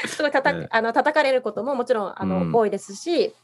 [0.07, 2.55] すごい叩ええあの叩かれることももちろんあの、うん。
[2.55, 3.35] 多いですし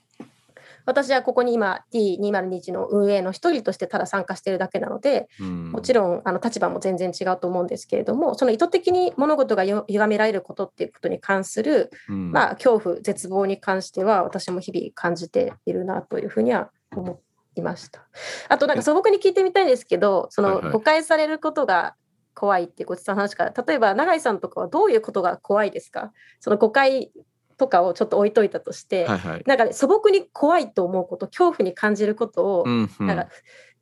[0.87, 5.73] 私はここに今 T2021 の運営の一人としてただ参加しているだけなのでうん。
[5.73, 12.33] もちろんあの立場も全然違うと思うんですけれどもその意図的に物事がよ歪められることっていうことに関する、うん。
[12.33, 17.21] まあ、恐怖絶望に関しては私も日々感じているなというふうには思
[17.55, 18.07] いました。
[18.49, 21.95] あとなんか素朴に聞いてみたいんですけどその誤解されることが
[22.35, 26.13] 怖いってごちさんの話から例えば永井さんとかはどういうことが怖いですか？
[26.39, 27.11] その誤解
[27.59, 29.43] とかをちょっと置いといたとして、はいはい。
[29.47, 33.29] なんかね素朴に怖いと思うこと恐怖に感じることをうんうんなんか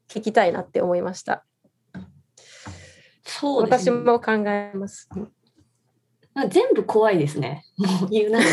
[0.09, 1.45] 聞きたいなって思いました。
[3.25, 3.97] そうですね。
[3.97, 5.09] 私も考えます。
[6.49, 7.65] 全部怖いですね。
[7.77, 8.51] もう言うなれば。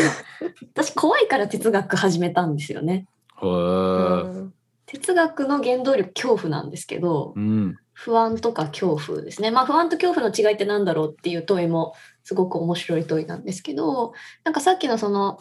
[0.74, 3.06] 私怖いから哲学始めたんですよね。
[3.42, 4.54] へうーん
[4.86, 9.50] 哲学の原動力恐怖なんですけどうん不安とか恐怖ですね。
[9.50, 15.38] まあ不安と恐怖の違いって何だろうっていう問いもすごく面白い問いなんですけどなんかさっきのその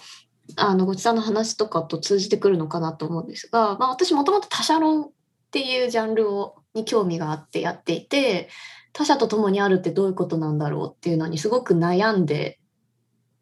[0.57, 5.11] あのごちさんの話とかと通じてくるのかなと思うんですが、まあ、私もともと他者論っ
[5.51, 8.49] ていうジャンルをに興味があってやっていて
[8.93, 12.59] 他者と共にあるってどういうことなんだろうっていうのにすごく悩んで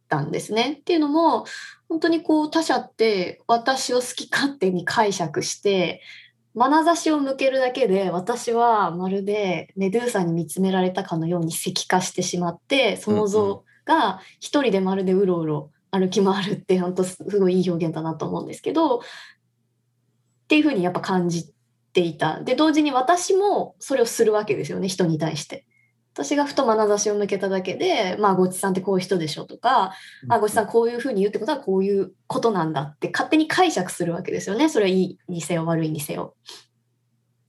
[0.08, 0.77] たんですね。
[0.80, 1.45] っていうのも
[1.89, 6.01] 本当にこう他者って私を好き勝手に解釈して
[6.56, 19.02] 眼差しを向けるだけで私はまるでメドゥーサに見つめられたかのように石化してしまってその像が一人でまるでうろうろ歩き回るって本当すごいいい表現だなと思うんですけどっ
[20.48, 21.54] ていうふうにやっぱ感じ
[21.94, 22.42] ていた。
[22.42, 25.66] で同時に私もそれをするわけですよね人に対して。
[26.13, 29.93] 私がふと眼差しを向けただけで、まあ、ごちさんってこういう人でしょとか、
[30.30, 34.67] あ、ごちさんこういうふうに言うってことはこういうことなんだって勝手に解釈するわけですよね。
[34.67, 36.36] それはいいにせよ悪いにせよ。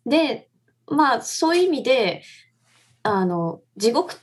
[0.06, 0.48] で、
[0.86, 2.22] まあそういう意味で、
[3.02, 4.14] あの、地獄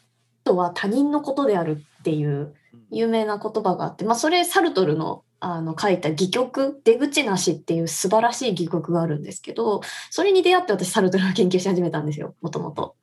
[0.45, 2.55] とは他人のことであるっていう
[2.91, 12.95] 有名な言葉があって、まあそれサルトルのあの書いた戯曲、出口なしっていう素晴らしい戯曲があるんですけど、それに出会って私サルトルを研究し始めたんですよ、もともと。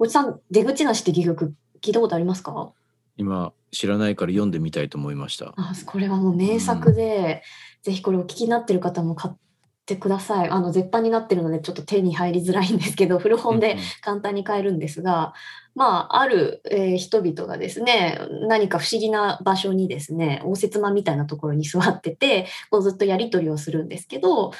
[0.00, 2.72] ごちさん、出口なしって戯曲聞いたことありますか？
[3.18, 5.52] 今知らないから読んでみたいと思いました。
[5.58, 7.42] あこれはもう名作で、
[7.82, 9.34] ぜひこれお聞きになってる方も買っ
[9.84, 10.48] てください。
[10.48, 15.34] あの絶版になってるのでちょっと手に入りづらいんですけど 古本で簡単に買えるんですが、
[15.74, 24.52] まあある、えー人々がですね何か不思議な場所にですね応接間みたいなところに座っててこうずっとやり取りをするんですけど。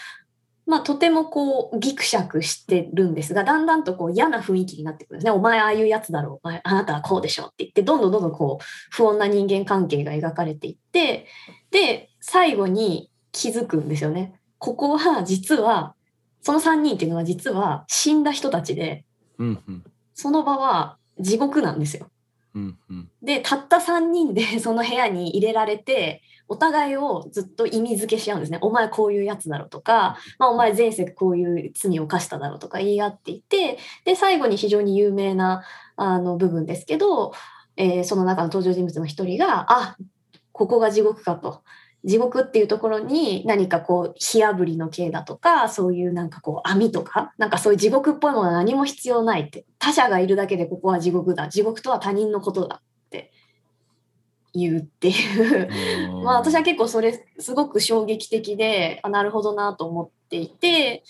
[0.71, 5.33] まあ、とてもこうギクシャクしてるんですがだんだんとこう嫌な雰囲気になってくるんですね。
[5.33, 11.27] お前ああいうやつだろうあなたはこうでしょって言ってどんどんどんどんこう不穏な人間関係が描かれていって
[11.73, 14.41] で最後に気づくんですよね。
[14.59, 15.97] ここは実は
[16.41, 19.05] その3人っていうのは実は死んだ人たちで
[19.39, 22.10] うんうんその場は地獄なんですよ。
[22.55, 28.59] うんうんでたった3人で その部屋に入れられてお互いをずっと意味付けし合うんですね。
[28.61, 35.63] お前こういうやつだろとか、まあ、お前前世こういう罪を犯しただろとか言い合っていてで最後に非常に有名な
[35.97, 37.33] あの部分ですけど、
[37.77, 39.97] えーその中の登場人物の一人があ
[40.53, 41.63] ここが地獄かと
[42.05, 49.67] 地獄っていうところに何かこう火あぶりの刑だとかそういうなんかこう網とかなんかそういう地獄っぽいものは何も必要ないって。
[49.79, 51.49] 他者がいるだけでここは地獄だ。
[51.49, 53.33] 地獄とは他人のことだって。
[54.53, 55.69] 言うっていう。
[56.25, 61.05] まあ私は結構それすごく衝撃的であなるほどなと思っていて。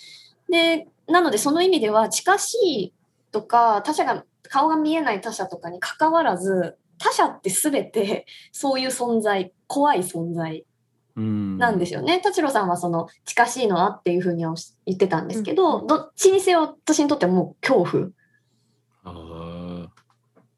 [0.48, 2.94] でなのでその意味では近しい
[3.30, 10.64] とか他者が顔が見えない他者とかに関わらず他者って全てそういう存在怖い存在
[11.58, 12.20] なんですよね。
[12.20, 14.54] 達郎さんはその近しいのはっていうふうには
[14.86, 18.10] 言ってたんですけど、うん、どっちにせよ私にとってはもう恐怖。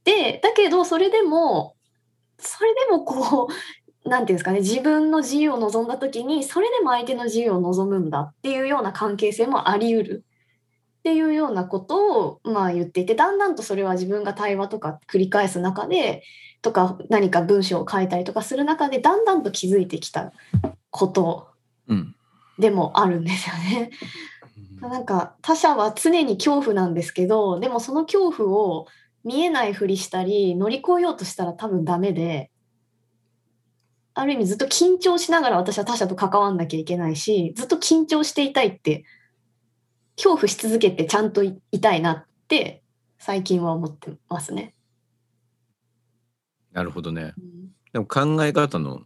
[0.05, 1.77] でだけどそれでも
[2.39, 3.53] それでもこう
[4.09, 10.25] なんていうんですかね自分の自由を望んだ時にそれでも相手の自由を望むんだっていうような関係性もあり得る。
[10.99, 16.23] っていうようなことをまあ言っていてだんだんとそれは自分が対話とか繰り返す中で
[16.63, 20.33] とか何か文章を書いたりとかする中でだんだんと気づいてきた
[20.91, 21.49] こと
[22.59, 23.91] でもあるんですよね。
[24.81, 28.87] うん、なんか他者は常に恐怖なんですけどでもその恐怖を
[29.25, 32.51] 見えないふりしたり乗り越えようとしたら多分ダメで
[34.15, 39.05] ある意味ずっと緊張しながら私は他者と関わんなきゃいけないしずっと緊張していたいって
[40.17, 42.83] 恐怖し続けてちゃんといたいなって
[43.19, 44.75] 最近は思ってますね。
[46.73, 47.35] なるほどね。
[47.93, 49.03] でも考え方の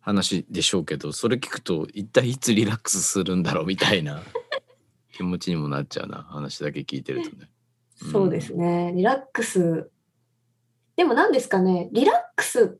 [0.00, 4.22] 話でしょうけどそれ聞くと一体いつリラックスするんだろうみたいな
[5.12, 7.50] 気持ちにもなっちゃうな話だけ聞いてるとね。
[8.12, 8.92] そうですね。
[8.94, 9.90] リラックス。
[10.96, 11.88] でも何ですかね。
[11.92, 12.78] リラックス。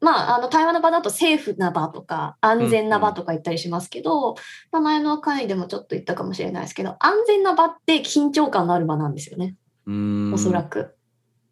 [0.00, 9.56] まあ、あの対話の場だとセーフな場とか安全な場とか言ったりしますけど、うんうん、前の回でもちょっと言ったかもしれないですけど安全な場って緊張感のある場なんですよね。
[10.32, 10.97] おそらく。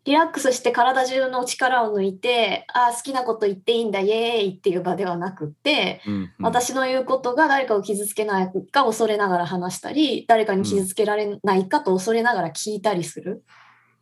[0.07, 13.43] リラックスして体中の力を抜いて、ああ、好きなこと言っていいんだ、イエーイっていう場ではなくって、うんうん、私の言うことが誰かを傷つけないか恐れながら話したり、誰かに傷つけられないかと恐れながら聞いたりする。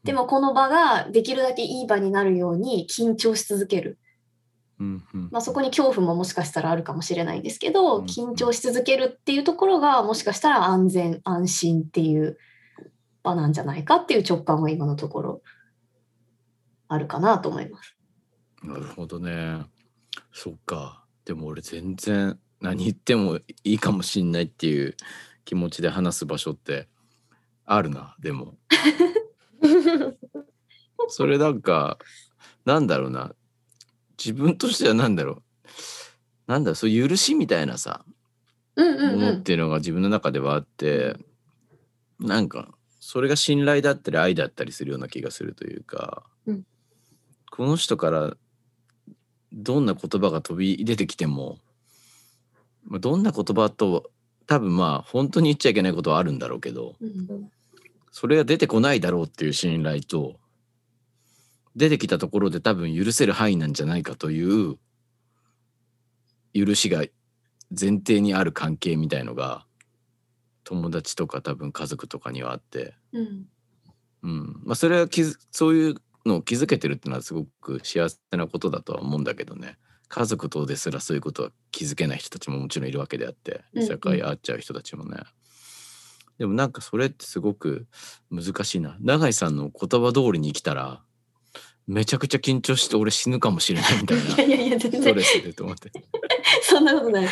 [0.05, 3.99] でもこの場ができるだけいい場になるように緊張し続ける。
[4.79, 12.37] うんうん、まあ、そこに恐怖ももしかしたらあるかもしれないですけど、緊張し続けるっていうところがもしかしたら安全安心っていう
[13.23, 15.43] 場なんじゃないかっていう直感は今のところ
[16.95, 17.97] あるかなと思います。
[18.63, 19.65] なるほどね。
[20.33, 21.05] そっか。
[21.25, 24.97] でも俺全然何言ってもいいかもしんないっていう
[25.45, 26.89] 気持ちで話す場所って
[27.67, 28.57] あるな、でも。
[31.09, 31.99] それなんか、
[32.65, 33.35] なんだろうな。
[34.17, 35.43] 自分としては何だろう。
[36.47, 38.05] なんだろう、そういう許しみたいなさ、
[38.77, 41.17] うんうんうん、ものっていうのが自分の中ではあって、
[42.19, 46.65] なんか、それが信頼だったり愛だったりするような気がするというか、うん
[47.55, 48.33] この人から
[49.53, 51.59] どんな言葉が飛び出てきても
[52.91, 54.11] どんな言葉と
[54.49, 57.49] 多分まあ本当に言っちゃいけないことはあるんだろうけど、うん、
[58.11, 60.35] それが出てこないだろうっていう信頼と
[61.77, 64.77] 出てきたところで多分許せる範囲なんじゃないかという
[66.53, 67.05] 許しが
[67.71, 69.65] 前提にある関係みたいのが
[70.65, 73.47] 友達とか多分家族とかにはあって、うん、
[74.25, 75.07] うん、まあそれは
[75.53, 75.95] そういう
[76.27, 79.77] のを気づけてるっていうのはすごく幸せなことだとは思うんだけどね。
[80.09, 85.25] 家族とですらそういうことは気づけない人たちももちろんいるわけであって社会会っちゃう人たちもね、うんうん、
[86.39, 87.87] でもなんかそれってすごく
[88.31, 88.97] 難しいな。
[89.01, 91.03] 永井さんの言葉通りに生きたら
[91.87, 95.03] めちゃくちゃ緊張して俺死ぬかもしれないみたいな いやいや全然。
[95.03, 95.93] ストレスでと思って。
[96.63, 97.27] そんなことない。
[97.27, 97.29] い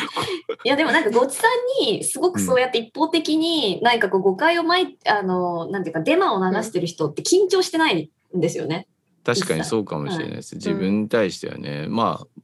[0.67, 1.47] やでもなんかごちさ
[1.81, 8.87] んにすごくそうやって一方的に何かこう誤解をまいあのなんていうかデマを流してる人って緊張してないんですよね。
[9.23, 10.55] 確かにそうかもしれないです。
[10.55, 12.41] はい、自分に対してはね、うん、まあ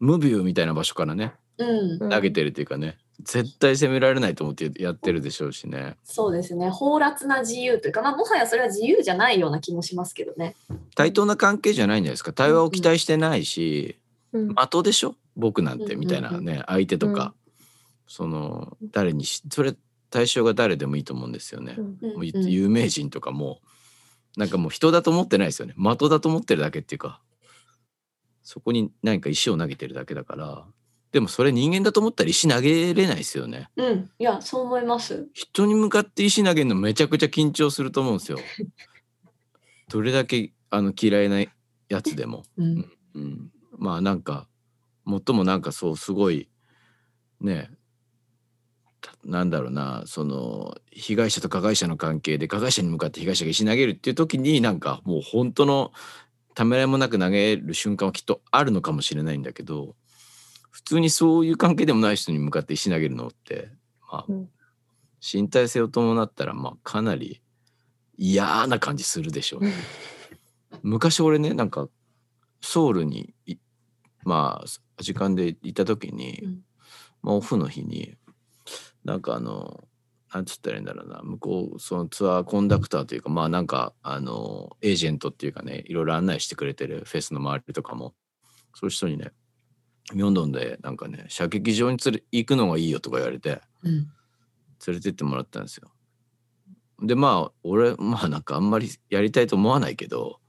[0.00, 2.98] 無ビューみたいな場所からね、うん、投げてるっていうかね。
[3.24, 5.96] 絶対責められないと思ってやってるでしょうしね。
[6.02, 6.70] そうですね。
[6.70, 10.56] 放辣な自由というか、まあ、もはやそれは自由じゃないような気もしますけどね。
[10.96, 12.32] 対等な関係じゃないんじゃないですか。
[12.32, 13.96] 対話を期待してないし、
[14.32, 15.14] うん、的でしょ？
[15.36, 17.32] 僕なんてみたいなね、相手とか、
[18.08, 19.76] その誰にそれ
[20.10, 21.76] 対象が誰でもいいと思うんですよね。
[21.76, 23.60] もう有名人とかも
[24.36, 25.74] なんかもう人だと思ってないですよね。
[25.76, 27.20] 的だと思ってるだけっていうか。
[28.42, 30.64] そこに何か石を投げてるだけだから。
[31.12, 33.68] でもそれ人間だと思ったら石投げれないですよね。
[33.76, 34.10] うん。
[34.18, 35.28] いやそう思います。
[35.34, 38.38] 人に向かって石投げるのめちゃくちゃ緊張すると思うんですよ。
[39.88, 41.44] どれだけあの嫌いな
[41.88, 44.48] やつでも、うん、うん、まあなんか
[45.04, 46.48] もっともなんかそうすごい
[47.40, 47.70] ね
[49.24, 55.92] なんだろうなその被害者と加害者の関係で加害者に向かって被害者が石投げるっていう時になんかもう本当の
[56.54, 59.94] ためらいもなく投げる瞬間はきっとあるのかもしれないんだけど
[60.72, 63.70] 普通にそういう関係でもない人に向かって石投げるのって、
[64.10, 64.48] まあ、うん。
[65.22, 67.40] 身体性を伴ったら、まあ、かなり
[68.18, 69.72] 嫌な感じするでしょうね。
[70.82, 71.88] 昔俺ねなんか
[72.60, 73.56] ソウルにい
[74.24, 76.64] まあ時間で行った時に、うん。
[77.22, 78.16] まあ、オフの日に
[79.04, 79.84] なんかあの
[80.32, 81.20] なんつったらいいんだろうな。
[81.22, 88.14] 向こうそのツアーコンダクターというかまあなんかあのエージェントっていうかねいろいろ案内してくれてるフェスの周りとかも。
[88.74, 89.32] そういう人にね
[90.14, 93.92] ミョンドンでなんかね射撃場に連れ行くのがいいよとか言われてうん
[94.86, 95.92] 連れてってもらったんですよ。
[97.02, 100.40] でまあ俺まあなんかあんまりやりたいと思わないけど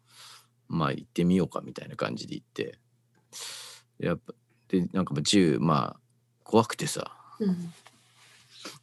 [0.70, 2.80] まあ行ってみようかみたいな感じで行って。
[4.00, 4.34] やっぱ
[4.68, 6.00] でなんか銃まあ
[6.44, 7.16] 怖くてさ。
[7.40, 7.74] うん。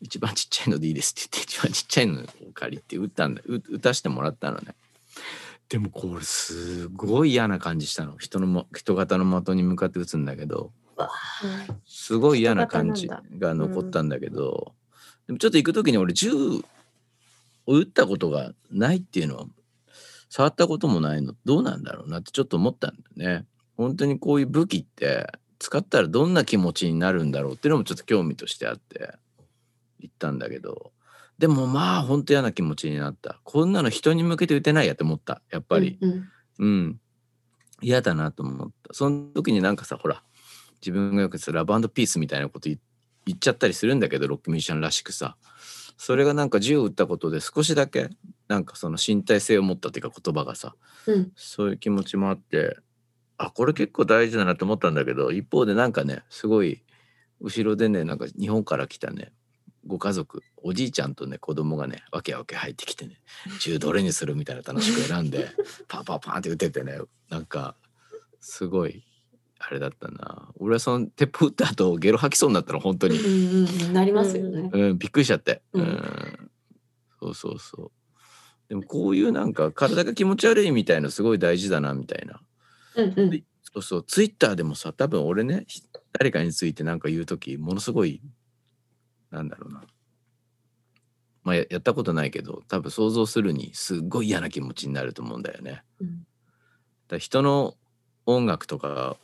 [0.00, 2.24] 一番ちっちゃいのでいいですって言って一番ちっちゃいのを
[2.54, 3.42] 借りて撃ったんだ。
[3.46, 4.74] う撃たしてもらったのね。
[5.68, 8.18] でもこれすごい嫌な感じしたの。
[8.18, 10.72] 人のも人型の的に向かって撃つんだけど。
[11.86, 14.74] すごい嫌な感じが残ったんだけど、
[15.26, 16.62] でもちょっと行く時に俺銃を
[17.66, 19.46] 撃ったことがないっていうのは
[20.28, 21.34] 触ったこともないの。
[21.44, 23.46] どうなんだろうなってちょっと思ったんだよね。
[23.76, 25.26] 本当にこういう武器って
[25.58, 29.12] 使ったらどんな気持ちになるんだろうっていうのもちょっと興味としてあって
[30.00, 30.92] 行ったんだけど
[31.38, 35.98] でもまあ本当嫌な気持ちになったこんなの人に向けて撃てないやって思ったやっぱり。
[36.00, 36.28] うん
[36.60, 37.00] うん。
[37.80, 38.94] 嫌だなと思った。
[38.94, 40.22] その時になんかさ、ほら、
[40.82, 42.78] 自分がよくさ、ラブピースみたいなこと言
[43.26, 45.36] 言っちゃったりするんだけど、ロックミュージシャンらしくさ。
[45.96, 48.08] それがなんか銃を撃ったことで少しだけ、
[48.48, 50.74] なんかその身体性を持ったっていうか言葉がさ、
[51.06, 52.76] うんそういう気持ちもあって、
[53.36, 56.82] あ、これ結構大事だなと思ったんだけど、一方でなんかね、すごい、
[57.40, 59.32] 後ろでね、なんか日本から来たね、
[59.86, 63.20] ご家族、おじいちゃんとね、子供がね、わけわけ入ってきてね、
[63.60, 65.50] 銃どれにするみたいな楽しく選んで、
[65.88, 67.76] パンパンパンって撃ててね、なんか、
[68.40, 69.04] すごい、
[69.58, 70.52] あれだったな。
[70.56, 73.18] 俺はその鉄砲撃った後、ゲロ吐きそうになったの、本当に。
[73.18, 74.70] うんなりますよね。
[74.72, 75.62] うん、びっくりしちゃって。
[75.72, 76.50] ううんん。
[77.20, 77.90] そうそうそう。
[78.68, 82.40] でもこういうなんか体が気持ち悪いみたいのすごい大事だなみたいな。
[82.96, 88.20] うんうんでそうそう、ツイッターでもさ、多分俺ね、ひ誰かについてなんか言うとき、ものすごい、
[89.30, 89.82] なんだろうな。
[91.42, 95.82] まあややったことないけど、多分想像するにすっごい嫌な気持ちになると思うんだよね。
[96.00, 96.26] うん
[97.10, 97.74] だ人の
[98.24, 99.16] 音楽とか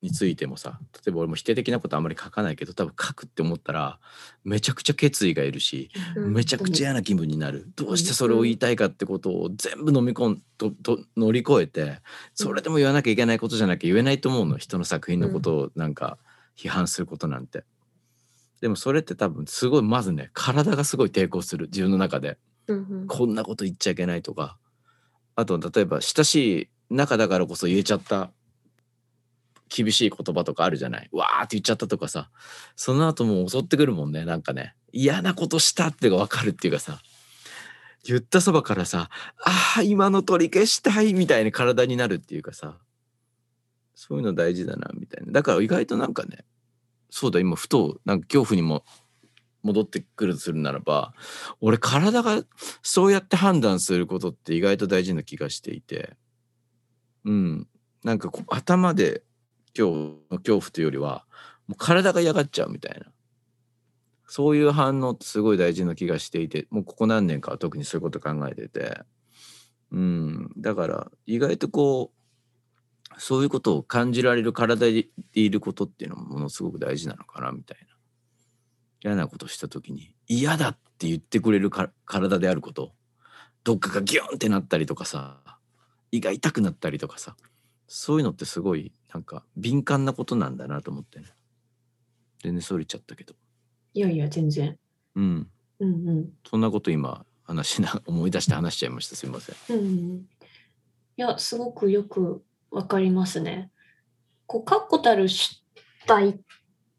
[0.00, 3.98] についてもさ例えば俺も否定的なことあんまり書かないけど多分書くって思ったら
[4.44, 12.00] めちゃくちゃ決意がいるしうんめちゃくちゃ嫌な気分になるどうしてそれを言いたいかってことを全部飲み込んとと乗り越えて
[12.34, 16.18] それでも言わなきゃいけないことじゃなきゃ言えないと思うの人の作品のことをなんか
[16.56, 17.64] 批判することなんて。
[18.62, 21.66] でもそれって多分すごいまずね体がすごい抵抗する。
[21.66, 22.38] 自分の中で。
[22.68, 23.06] うんうん。
[23.08, 24.56] こんなこと言っちゃいけないとか。
[25.34, 28.30] あと例えば親しい仲だからこそ言えちゃった。
[29.68, 31.08] 厳しい言葉とかあるじゃない。
[31.10, 32.30] わーって言っちゃったとかさ。
[32.76, 34.76] その後もう襲ってくるもんねなんかね。
[34.92, 37.00] 嫌なことしたっていうか分かるっていうかさ。
[38.04, 39.10] 言ったそばからさ
[39.44, 42.78] あー今の取り消したいみたいな体になるっていうかさ。
[43.96, 45.32] そういうの大事だなみたいな。
[45.32, 46.44] だから意外となんかね
[47.14, 48.84] そうだ今ふとなんか恐怖にも
[49.62, 51.12] 戻ってくるとするならば
[51.60, 52.42] 俺体が
[52.82, 56.16] そうやって判断することって意外と大事な気がしていて。
[57.24, 57.68] うん。
[58.02, 59.22] なんかこう頭で
[59.78, 59.94] 今日
[60.30, 61.26] の恐怖というよりは
[61.68, 63.06] もう体が嫌がっちゃうみたいな。
[64.26, 69.02] そういう反応ってすごい大事な気がしていてもうここ何年かは特にそういうこと考えてて。
[69.90, 70.50] うん。
[70.56, 72.21] だから意外とこう
[73.18, 77.86] そういうことを感じられる体でいることっていうのもものすごく大事なのかなみたいな。
[79.04, 82.92] 嫌なことした時に嫌だって言ってくれるか体であること。
[83.64, 85.40] どっかがギュンってなったりとかさ
[86.10, 87.36] 胃が痛くなったりとかさ。
[87.94, 91.26] そういうのってすごいなんか敏感なことなんだなと思ってね。
[92.42, 93.34] 全然それちゃったけど。
[93.92, 94.78] いやいや、全然。
[95.14, 95.50] うん。
[95.78, 96.30] うんうん。
[96.48, 99.16] そんなこと今話しな思い出して話しちゃいました。
[99.16, 100.24] すいませんうん、い
[101.16, 102.42] や、すごくよく
[102.72, 103.70] わかりますね。
[104.46, 105.62] こう、確固たる主
[106.06, 106.36] 体っ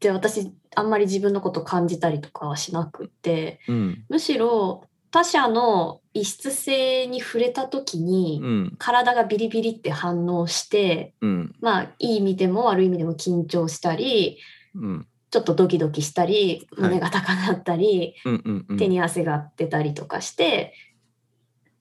[0.00, 4.04] て私、あんまり自分のこと感じたりとかはしなくって、うん。
[4.08, 8.74] むしろ他者の異質性に触れた時に、うん。
[8.78, 11.54] 体がビリビリって反応して、うん。
[11.60, 14.38] まあ、いい意味でも悪い意味でも緊張したり、
[14.74, 15.06] うん。
[15.30, 16.90] ちょっとドキドキしたり、はい。
[16.90, 18.76] 胸が高鳴ったり、うんうんうん。
[18.76, 20.74] 手に汗が出たりとかして、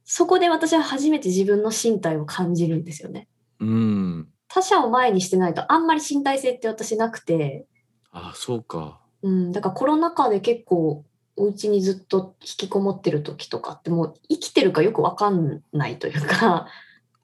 [0.04, 3.28] そこで私は初めて自分の身体を感じるんですよね。
[3.64, 4.28] うん。
[4.48, 7.66] 他者を前にしてないとあんまり身体性って私なくて、
[8.12, 9.00] あそうか。
[9.24, 11.04] うん、だからコロナ禍で結構
[11.36, 16.68] お家にずっと引きこもってる時とかってもう生きてるかよくわかんないというか、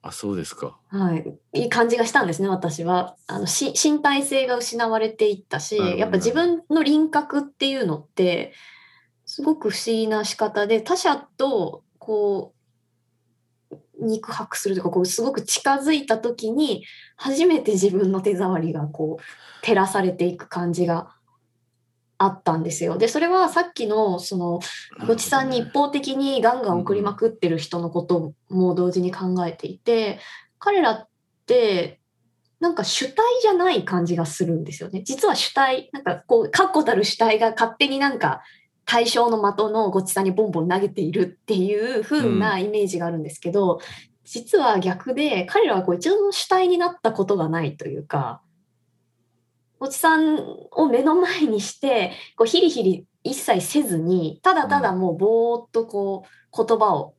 [0.01, 0.77] あ、そうですか。
[0.87, 3.15] はい、いい感じがしたんですね、私は。
[3.27, 8.53] あのし身体性が失われていったし、やっぱ自分の輪郭っていうのって、
[9.25, 12.58] すごく不思議な仕方で、他者とこう、
[14.01, 16.85] 肉薄するとか、こうすごく近づいた時に、
[17.15, 21.15] 初めて自分の手触りがこう、照らされていく感じが
[22.17, 22.97] あったんですよ。
[22.97, 24.59] で、それはさっきの、その、
[25.07, 30.19] ごちさんに一方的にガンガン送りまくってる人のことも同時に考えていて、
[30.59, 31.07] 彼らっ
[31.45, 31.99] て、
[32.59, 35.01] なんか主体じゃない感じがするんですよね。
[35.03, 38.41] 実は主体、なんかこう、確固たる主体が勝手になんか
[38.89, 43.79] 対象の的のごちさんにボンボン投げているっていう風なイメージがあるんですけど、
[44.23, 48.41] 実は逆で、彼らはこう一度も主体になったことがないというか、
[49.77, 50.39] ごちさん
[50.71, 57.13] を目の前にして、こうヒリヒリ一切せずに、ただただもうぼーっとこう言葉を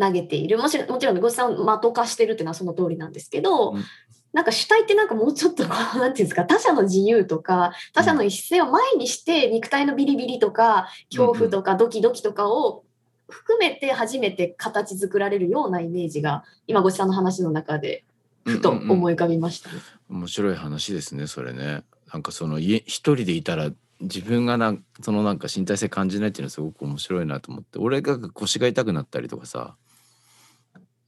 [0.00, 0.58] 投げている。
[0.58, 3.84] もちろん、もちろんごちさんを的化してるっていうのはその通りなんですけど、うん
[4.32, 12.84] なんか主体ってなんかもうちょっとこう、 なんていうんですか、他者の自由とか、他者の一斉を前にして肉体のビリビリとか、恐怖とかドキドキとかを
[13.28, 18.04] 含めて初めて形作られるようなイメージが、今ごちさんの話の中で
[18.44, 19.76] ふとうんうんうん思い浮かびましたね。
[20.08, 23.70] 面白い話ですねそれねなんかその家一人でいたら
[24.00, 29.76] 自分がなんそのなんか身体性感じないっていうのはすごく面白いなと思って俺が腰が痛くなったりとかさ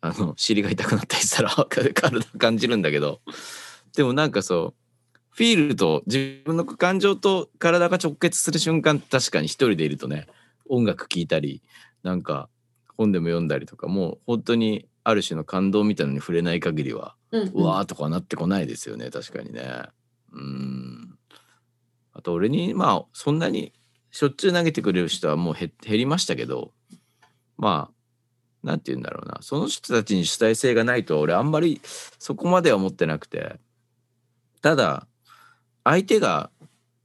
[0.05, 1.94] あの尻が痛くなったりしたら 体
[2.38, 3.22] 感じるんだけど。
[3.96, 10.26] でもなんかそうフィールと自分の感情と体が直結する瞬間確かに一人でいるとね
[10.68, 11.62] 音楽聴いたり
[12.02, 12.48] なんか
[12.98, 19.88] 本でも読んだりとかもう本当にある種の感動みたいなのに触れない限りはうん、うわーとかなってこないですよね確かにね。
[20.32, 21.18] うん。
[22.12, 23.72] あと俺にまあそんなに
[24.12, 26.72] しょっちゅう投げてくれる人はもう減減りましたけど
[27.57, 27.93] まあ
[28.64, 29.38] なんて言うんだろうな。
[29.42, 33.60] その人たちに主体性がないとは俺あんまりそこまでは思ってなくて。
[34.62, 35.06] ただ
[35.84, 36.50] 相手が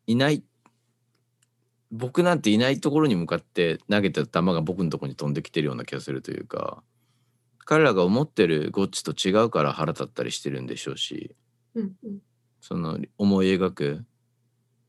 [0.08, 0.44] いない
[1.92, 6.82] 僕なんていないところに向かって投げた球が僕のところに飛んできてるような気がするというか
[7.66, 11.36] 彼らが思ってるゴッチと違うから腹立ったりしてるんでしょうし
[11.76, 12.20] うんうん。
[12.62, 14.06] その思い描く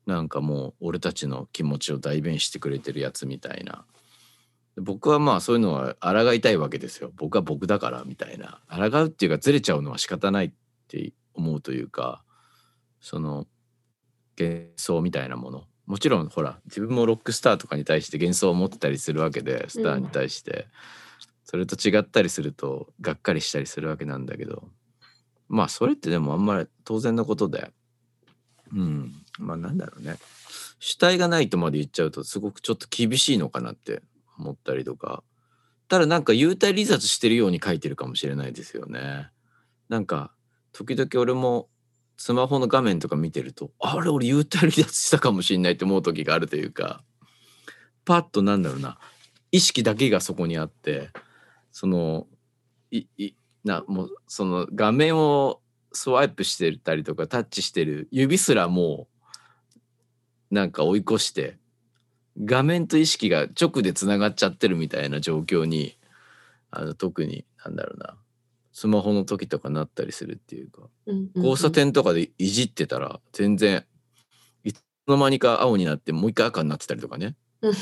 [0.06, 3.84] なんかもう俺たちの気持ちを代弁してくれてるやつみたいな
[4.76, 7.12] 僕はまあそういうのは抗いたいわけですよ。
[7.16, 8.60] 僕は僕だからみたいな。
[8.68, 10.52] 抗うっていうかずれちゃうのは仕方ないっ
[10.88, 12.22] て思うというか
[13.00, 13.46] その
[14.38, 15.64] 幻想みたいなもの。
[15.86, 20.68] もちろんほら自分もロックスターとかに対して幻想を持ってたりするわけでスターに対して、
[21.44, 24.68] それと違ったりするとがっかりしたりするわけなんだけど。
[25.48, 27.72] まあそれってでもあんまり当然のことで。
[28.72, 29.12] うん。
[29.38, 30.16] まあなんだろうね。
[30.78, 34.00] 主体がないとまで言っちゃうとすごくちょっと厳しいのかなって
[34.41, 35.22] 思ったりとか。
[35.88, 39.28] ただなんか幽体離脱してるように書いてるかもしれないですよね。
[39.88, 40.32] なんか
[40.72, 41.68] 時々俺も
[42.16, 47.03] スマホの画面とか見てるとあれ俺幽体離脱したかもしれないって思う時があるというか。
[48.05, 48.99] パッとなんだろうな。
[49.53, 51.11] 意識だけがそこにあって
[51.72, 52.26] その
[52.91, 53.34] いい
[53.64, 55.61] なもうその画面を
[55.93, 59.09] スワイプしてたりとかタッチしてる指すらも
[60.51, 61.59] うなんか追い越して
[62.39, 65.97] 画面と意識が直でつながっちゃってるみたいな状況に
[66.70, 68.16] あの特になんだろうな。
[68.72, 70.83] スマホの時とかなったりするっていうか。
[71.07, 71.45] うんうんうん。
[71.45, 73.85] 交差点とかでいじってたら全然
[74.64, 77.35] いつの間にか青になってもう一回赤になってたりとかね。
[77.62, 77.72] うん。
[77.72, 77.74] っ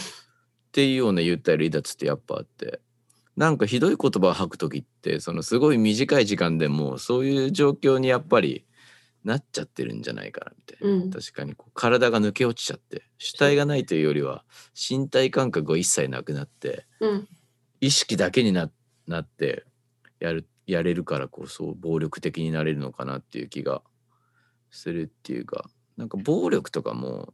[0.72, 2.80] ていうような言ったり離脱ってやっぱあって。
[3.36, 8.64] なんかひどい言葉を吐く時ってそのすごい短い時間でもそういう状況にやっぱり
[9.24, 11.10] なっちゃってるんじゃないかなみたいな、うん。
[11.10, 14.44] 確かにこう体が抜け落ちちゃって主体がないというよりは
[14.74, 17.28] 身体感覚が一切なくなってうん。
[17.80, 18.70] 意識だけにな
[19.06, 19.64] なって
[20.20, 23.82] やるやれるからこそ暴力的になれるのかなっていう気が
[24.70, 27.32] するっていうかなんか暴力とかも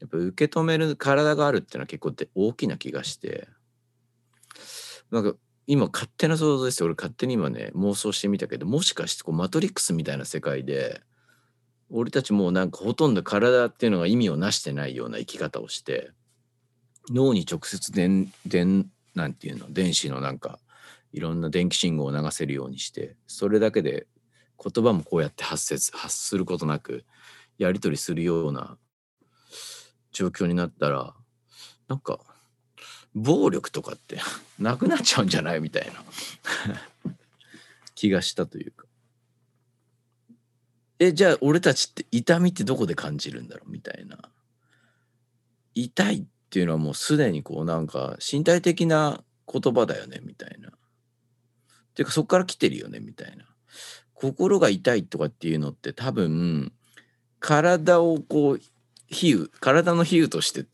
[0.00, 3.48] やっぱ受け止める体があるっていうのは結構で大きな気がして
[5.10, 5.34] なんか
[5.66, 11.00] 今勝手な想像ですよ俺勝手に今ね妄想してみたけどもしかしてこうマトリックスみたいな世界で
[11.90, 16.10] 俺たちもうなんかほとんど体っていうのが意味をなしてないような生き方をして
[17.10, 20.58] 脳に直接電電なんていうの電子のなんか
[21.12, 24.06] いろんな電気信号を流せるようにしてそれだけで
[24.62, 27.04] 言葉もこうやって発せず発することなく
[27.58, 28.78] やり取りするような
[30.12, 31.14] 状況になったら
[31.88, 32.20] なんか
[33.14, 34.18] 暴力とかって
[34.58, 36.04] なくなっちゃうんじゃないみたいな。
[37.94, 38.86] 気がしたというか。
[40.98, 44.30] えじゃあ俺たちって痛みってどこで感じるんだろうみたいな。
[45.74, 50.68] 痛いっていうのはもうすでにこうなんか身体的な言葉だよねみたいな。
[50.68, 50.72] っ
[51.94, 53.46] ていうかそこから来てるよねみたいな。
[54.14, 56.72] 心が痛いとかっていうのって多分
[57.40, 58.60] 体をこう
[59.08, 60.64] 比喩体の比喩として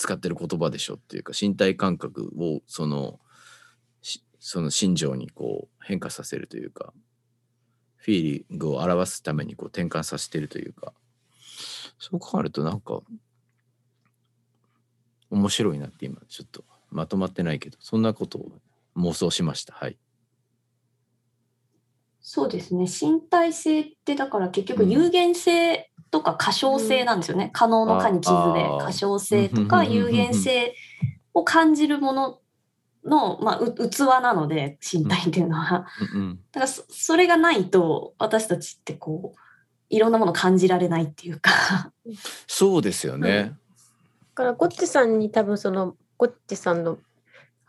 [0.00, 3.20] 使ってる言葉でしょっていうか身体感覚をその
[4.00, 6.94] しその心情にこう変化させるというか
[7.96, 10.94] フィーリングを表すためにこう転換させてるというか
[11.98, 13.00] そう考えるとなんか
[15.28, 18.52] 面白いなって今ちょっとまとまってないけどそんなことを
[18.96, 19.98] 妄想しましたはい。
[22.22, 22.84] そうですね。
[22.84, 27.50] 身体性ってだから結局有限性とか可象性なんですよね。
[27.52, 30.74] 可能の可に傷で可象性とかうん有限性
[31.34, 32.40] を感じるもの
[33.04, 35.86] の、まあ、う器なので身体っていうのは。
[36.14, 39.38] うんうんだからそそれがないと私たちってこう
[39.88, 41.92] いろんなもの感じられないっていうか。
[42.46, 43.54] そうですよね。
[44.34, 46.98] だからゴッチさんに多分そのゴッチさんの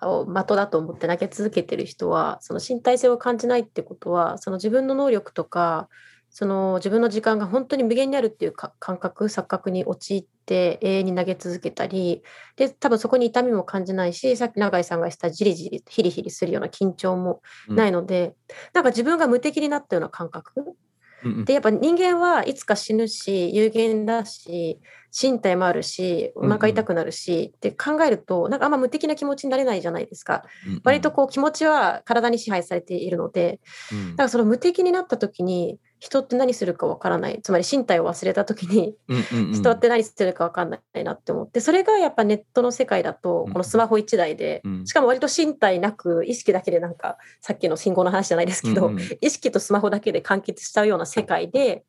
[0.02, 5.89] を的だと思って投げ続けてる人はその身体性を感じないってことはその自分の能力とか
[6.32, 12.24] その自分の時間が本当に無限にあるっていうか感覚錯覚に陥って永遠に投げ続けたり
[12.56, 18.34] で多分そこに痛みも感じないしさっき永井さんがしたじりじりヒリヒリするような緊張もないので、
[18.74, 20.54] なんか自分が無敵になったような感覚。
[21.24, 21.46] うんうん。
[21.46, 24.80] でやっぱ人間はいつか死ぬし有限だし
[25.12, 30.43] 身体もあるしお腹痛くなるし、って考えるとなんかあんま無敵な気持ちになれないじゃないですか。
[30.84, 33.59] 割とこう気持ちは体に支配されているので
[33.91, 34.12] うん。
[34.12, 37.41] だからその無敵になった時に人って何するかわからない。
[37.43, 38.95] つまり身体を忘れた時に
[39.53, 44.88] 人って何するかわかんないなって思ってそれがやっぱネットの世界だとうんこのスマホ1台でうん。
[44.88, 51.84] しかも割と身体なく意識だけでなんかさっきの信号の話じゃないですけど、意識とスマホだけで完結しちゃうような世界で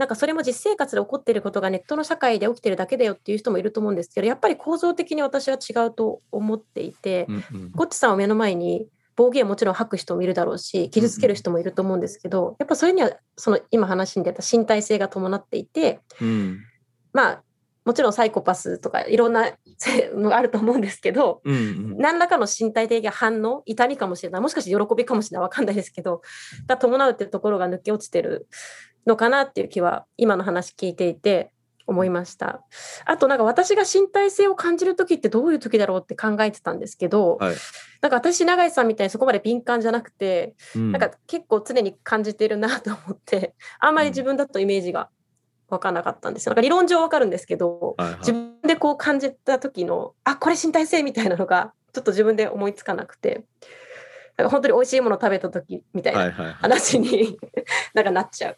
[0.00, 16.60] なんかそれも実生活で起こっていることがネットの社会で起きてるだけだよっていう人もいると思うんですけどやっぱり構造的に私は違うと思っていて、うんうんゴッチさんを目の前に暴言もちろん吐く人もいるだろうし傷つける人もいると思うんですけど、やっぱそれにはその今話に出た身体性が伴っていてうん。
[17.12, 17.42] まあ
[17.84, 19.52] もちろんサイコパスとかいろんな
[20.14, 21.98] のが あると思うんですけどうんうん。
[21.98, 24.42] 何らかの身体的な反応痛みかもしれない。
[24.42, 25.42] もしかして喜びかもしれない。
[25.42, 26.22] わかんないですけど。
[26.66, 28.46] が伴うっていうところが抜け落ちてる
[29.06, 31.52] のかなっていう気は今の話聞いていて
[31.86, 32.62] 思いました。
[33.04, 37.56] あとなんか私が身体性を感じる時ってどういう時だろうって考えてたんですけど、はい。
[38.02, 40.92] なんか私永井さんみたいにそこまで敏感じゃなくて、うん。
[40.92, 45.10] なんか結構常に感じてるなと思ってあんまり自分だとイメージが
[45.70, 46.50] 分からなかったんですよ。
[46.50, 48.18] なんか理論上分かるんですけど、はいはい。
[48.20, 53.44] 自分でこう感じた時のあこれ身体性みたいなのがちょっと自分で思いつかなくて
[54.36, 57.38] なんか本当に美味しいもの食べた時みたいな話に
[57.94, 58.56] なんかなっちゃう。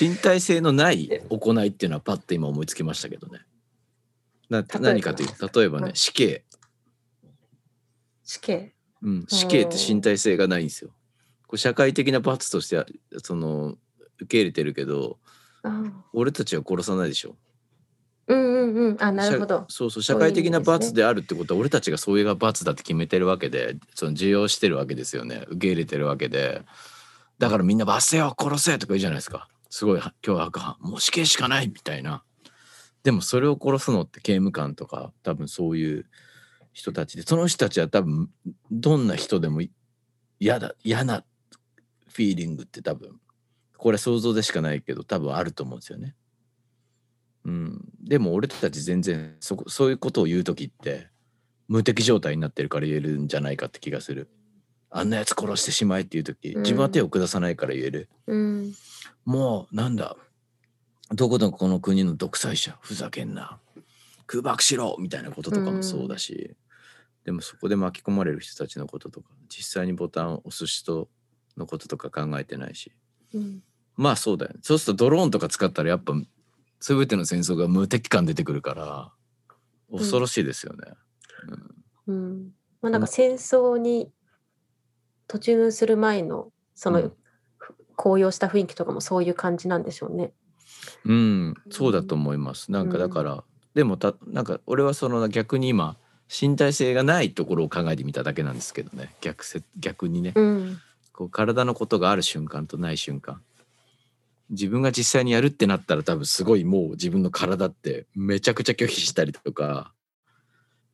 [0.00, 3.40] 身体性のない行いっていうのはパッと今思いつきましたけどね。
[4.48, 4.80] なば？
[4.80, 5.94] 何かというと例えばねうん。
[5.94, 6.44] 死刑、
[8.24, 8.72] 死刑？
[9.02, 10.90] うん、死刑って身体性がないんですよ。
[11.46, 12.86] こう社会的な罰としては
[13.22, 13.76] その
[14.18, 15.25] 受け入れてるけどあ
[16.12, 17.36] 俺たちは殺さないでしょ。
[18.28, 18.96] うんうんうん。
[19.00, 19.66] あなるほど。
[19.68, 25.44] 社そうそう社会的な罰であるってことは俺たちがそれが罰だって決めてるわけでその受容してるわけですよね。
[25.48, 26.62] 受け入れてるわけで。
[27.38, 29.48] だからみんな罰せよ殺せとか言うじゃないですか。
[29.70, 30.76] すごい脅迫犯。
[30.80, 32.22] もう死刑しかないみたいな。
[33.04, 36.06] でもそれを殺すのって刑務官とか多分そういう
[36.72, 37.22] 人たちで。
[37.22, 38.30] その人たちは多分
[38.72, 39.60] どんな人でも
[40.40, 41.24] 嫌だ嫌な
[42.08, 43.20] フィーリングって多分
[43.76, 46.14] これ想像でしかないけど多分あると思うんですよね。
[47.44, 51.08] うん、でも俺たち全然そこそういうことを言う時って
[51.68, 54.28] 無敵状態になってるから言えるんじゃないかって気がする。
[54.90, 56.62] あんなやつ殺してしまえっていう時うん。
[56.62, 58.08] 自分は手を下さないから言える。
[58.26, 58.72] うん。
[59.24, 60.16] もうなんだ
[61.10, 63.58] どこのこの国の独裁者ふざけんな。
[64.26, 66.56] 空爆しろみたいなこととかもそうだし、
[67.26, 71.08] でもそこで巻き込まれる人たちのこととか実際にボタンを押す人
[71.56, 72.92] のこととか考えてないし
[73.36, 73.62] うん。
[73.96, 74.60] まあそうだよね。
[74.62, 76.12] そうするとドローンとか使ったらやっぱ
[76.80, 79.12] 全ての戦争が無敵感出てくるから
[79.90, 80.92] 恐ろしいですよね。
[82.06, 82.52] うん。
[82.82, 84.10] まあ、なんか戦争に
[85.28, 87.12] 突入する前のその、うん。
[87.96, 90.32] 高揚した雰囲気とかもそういう感じなんでしょうね。
[91.04, 92.70] うん、そうだと思います。
[92.70, 95.96] なんかだから、でもたなんか俺はその逆に今
[96.28, 99.14] 身体性がないところを考えてみただけなんですけどね。
[99.20, 100.78] 逆せ逆にね、うん
[101.16, 103.42] こう体のことがある瞬間とない瞬間
[104.50, 109.92] 自分が実際にやるってなったら多分すごいもう自分の体ってめちゃくちゃ拒否したりとか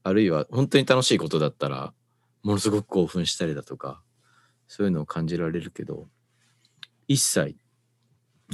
[0.05, 1.93] あるいは本当に楽しいことだったら
[2.43, 4.01] ものすごく興奮したりだとか
[4.68, 6.07] そういうのを感じられるけど
[7.09, 7.57] 一切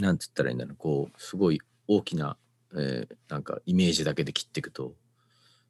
[0.01, 2.37] なんつったらいいんだろうこうすごい大きな、
[2.75, 4.95] えーなんかイメージだけで切っていくと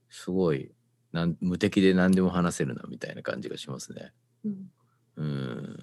[0.08, 0.70] すごい
[1.12, 4.12] なん無敵で何でも話せるなみたいな感じがしますね。
[4.44, 4.70] うん
[5.18, 5.76] うん。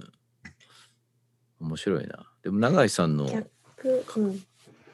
[1.62, 2.26] 面白いな。
[2.44, 4.04] でも永井さんの逆？
[4.18, 4.44] うん、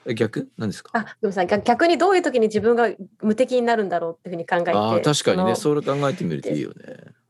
[0.05, 0.49] え逆？
[0.57, 0.91] なんですか？
[0.93, 2.89] あごめんなさい逆逆にどういう時に自分が
[3.21, 6.75] 無敵になるんだろうっていうふうに考えてああ確かにねそれ考えてみるといいよね。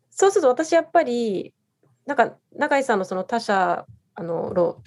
[0.09, 1.53] そうすると私やっぱり
[2.05, 3.85] なんか永井さんのその他者
[4.15, 4.81] あのろ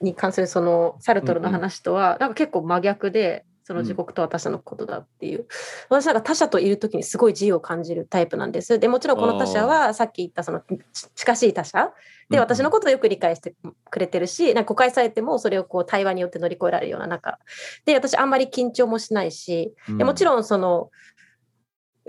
[0.00, 5.48] に関するそのサルトルの話とは、なんか結構真逆でその自国と他者のことだっていう、
[5.88, 8.78] 私なんか他者といる時にすごい自由を感じるタイプなんです。
[8.78, 11.92] でもちろんこの他者はさっき言ったそのち近しい他者。
[12.30, 13.56] でうん私のことをよく理解して
[13.90, 17.38] くれてるしなんか誤解されてもそれをこう対話によって乗り越えられるような中
[17.84, 20.26] で私あんまり緊張もしないしでもちん。
[20.26, 20.90] ろんその、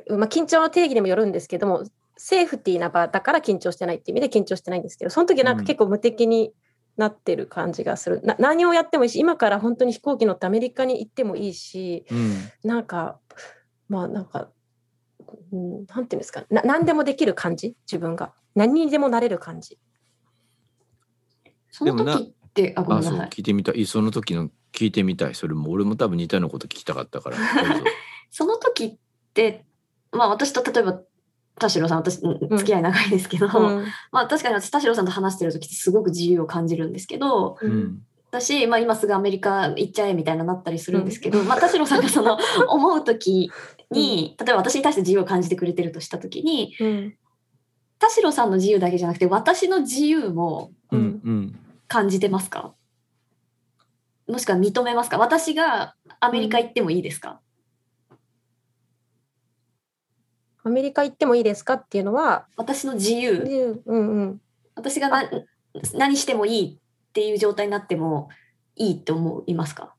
[0.10, 1.84] まあ、緊張の定義にもよるんですけども
[2.18, 6.52] セーフティーな場だから緊張してないっていう意味で緊張してないんですけどその時なんか結構無敵に
[6.98, 12.52] なってる感じがする、な何をやってもいいし今から本当に飛行機乗ってアメリカに行ってもいいしうん。
[12.64, 13.20] なんか
[13.88, 14.50] まあなんか、
[15.52, 17.76] うん、なんていうんですかな何でもできる感じ？
[17.86, 18.34] 自分が。
[18.56, 19.80] 何にでもなれる感じ？
[21.70, 23.30] その時って、あ、ごめあそうんなさい。
[23.30, 23.86] 聞いてみたい。
[23.86, 25.36] その時の聞いてみたい。
[25.36, 27.38] それも俺も多分似たようなこと聞きたかったから。
[28.32, 28.98] その時っ
[29.34, 29.66] て、
[30.12, 31.00] まあ私と例えば、
[31.60, 32.58] 田代さん、私、うん。
[32.58, 33.86] 付き合い長いですけど、うん。
[34.12, 37.74] まあ確かに私、田代さんと話してる時ってすごく自由を感じるんですけど、ううん。
[37.84, 42.38] ん私、まあ今すぐアメリカ行っちゃえみたいななったりするんですけど、まあ田代さんがその
[42.70, 43.50] 思う時
[43.90, 47.16] に、例えば私に対して自由を感じてくれてるとした時に、うん。
[48.00, 51.60] 田代さんの自由だけじゃなくて、私の自由もうんうん。
[51.88, 52.74] 感じてますか？
[54.28, 55.18] もしくは認めますか？
[55.18, 57.40] 私がアメリカ行ってもいいですか、
[60.68, 63.82] アメリカ行ってもいいですかっていうのは、私の自由、自由。
[63.86, 64.42] うんうん、
[64.76, 65.24] 私がな
[65.94, 68.28] 何してもいいっていう状態になっても
[68.76, 69.96] いいって思いますか？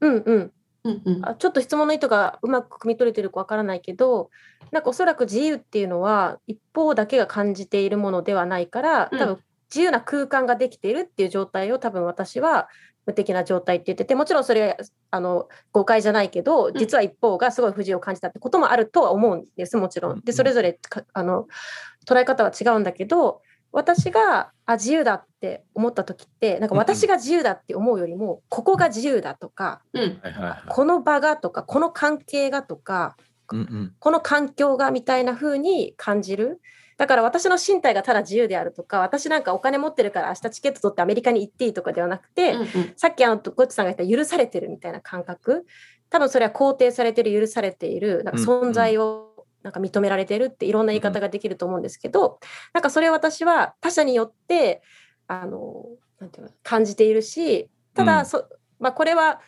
[0.00, 0.52] うんうん。
[0.84, 1.28] うんうん。
[1.28, 4.30] あちょっと質問の意図がうまく汲み取れてるかわからないけど
[4.70, 9.18] なんかおそらく自由っていうのは一方だけが感じているものではないからうん。
[9.18, 9.38] 多分
[9.68, 12.68] 自由な空間ができているっていう状態を多分私は
[13.10, 14.76] 無敵な状態って言っててもちろんそれ
[15.10, 16.74] あの誤解じゃないけどん。
[16.74, 20.18] 実は一方がすごい不自由を感じたってこともあるとは思うんですもちろうん。
[20.18, 20.20] ん。
[20.20, 21.48] でそれぞれかあの
[22.06, 23.42] 捉え方は違うんだけど
[23.72, 30.20] 私があ自由だって思った時ってなんか私が自由だって思うよりもここが自由だとかうん。
[30.68, 33.16] この場がとかこの関係がとか
[33.52, 33.94] うんうん。
[33.98, 36.60] この環境がみたいな風に感じる
[37.00, 42.68] だから私の身体がただ自由であるとか私なんかお金持ってるから明日チケット取ってアメリカに行っていいとかではなくて、うんうん。
[42.94, 45.64] さっきあのゴッチさんが言った許されてるみたいな感覚。
[46.10, 52.38] 多分それは肯定されてる許されているなんか存在をなんか認められてるっていろんな言い方ができると思うんですけど、
[52.74, 54.82] なんかそれを私は他者によって
[55.26, 55.86] あの
[56.18, 58.26] なんていうの感じているしただ、うん。
[58.26, 58.44] そ
[58.78, 59.40] まあ、これは、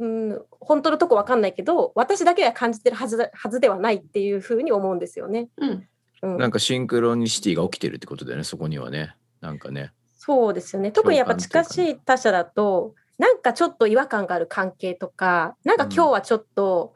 [0.00, 5.48] うん、本当のとこわかんないけど私だけが感じてるはずだはずではないっていうふうに思うんですよね。
[5.58, 5.86] うん
[6.22, 9.14] うんなんかシンクロニシティが起きてるってことだよねそこにはね。
[9.40, 9.92] なんかね。
[10.16, 10.90] そうですよね。
[10.90, 16.94] 特にやっぱ近しい他者だと、なんかちょっと違和感がある関係とか、なんか今日はちょっと、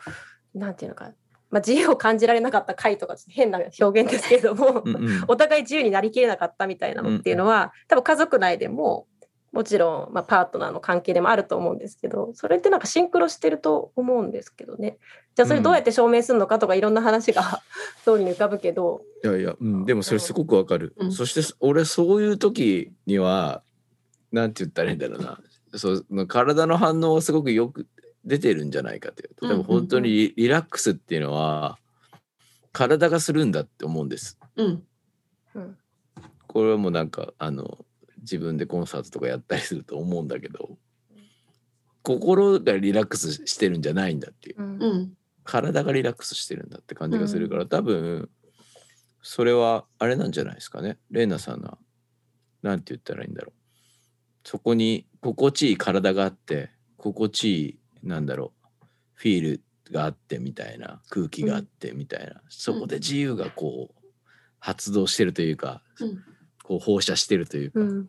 [0.55, 1.12] なんていうのか、
[1.51, 9.07] まあ、自由を感じられなかった回とか、変な表現ですけれども、うんうんお互い自由になりきれなかったみたいなのっていうのは、多分家族内でも、
[9.53, 14.98] もちろん、まあ、パートナーの関係でもあると思うんですけど、それってなんかシンクロしてると思うんですけどね。
[15.34, 17.61] じゃあそれどうやって証明するのかとかいろんな話が
[18.05, 20.94] 通りに浮かぶけど、いやいや、うん、でもそれすごくわかる。
[20.98, 23.62] うんそして俺そういう時には
[24.30, 25.40] なんて言ったらいいんだろうな。
[25.74, 27.88] そう体の反応はすごくよく
[28.24, 29.30] 出てるんじゃないかという。
[29.42, 31.78] うんうんうん例えば本当にリリラックスっていうのは
[32.72, 34.38] 体がするんだって思うんです。
[34.57, 34.82] うん
[35.55, 35.76] うん
[36.46, 37.84] これはもうなんかあの
[38.21, 40.79] 自分でコンサートとかやったりすると思うんだけど
[42.03, 44.62] 心がリラックスしてるんじゃないんだっていう。
[44.62, 44.83] うん。
[44.83, 45.12] うん。
[45.45, 48.31] 体がリラックスしてるんだって感じがするから、多分
[49.23, 50.99] それはあれなんじゃないですかね。
[51.11, 51.79] レイナさんは
[52.62, 54.49] なんて言ったらいいんだろう。
[54.49, 57.68] そこに心地いい体があって心地い
[58.03, 58.53] いなんだろ
[58.83, 59.62] うフィール
[59.93, 64.09] があってみたいな空気があってみたいな、そこで自由がこう
[64.59, 66.25] 発動してるというか、うん
[66.71, 68.09] こう放射してるというか、うん、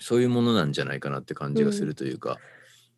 [0.00, 2.38] そういうものなんじゃないかなって感じがするというか、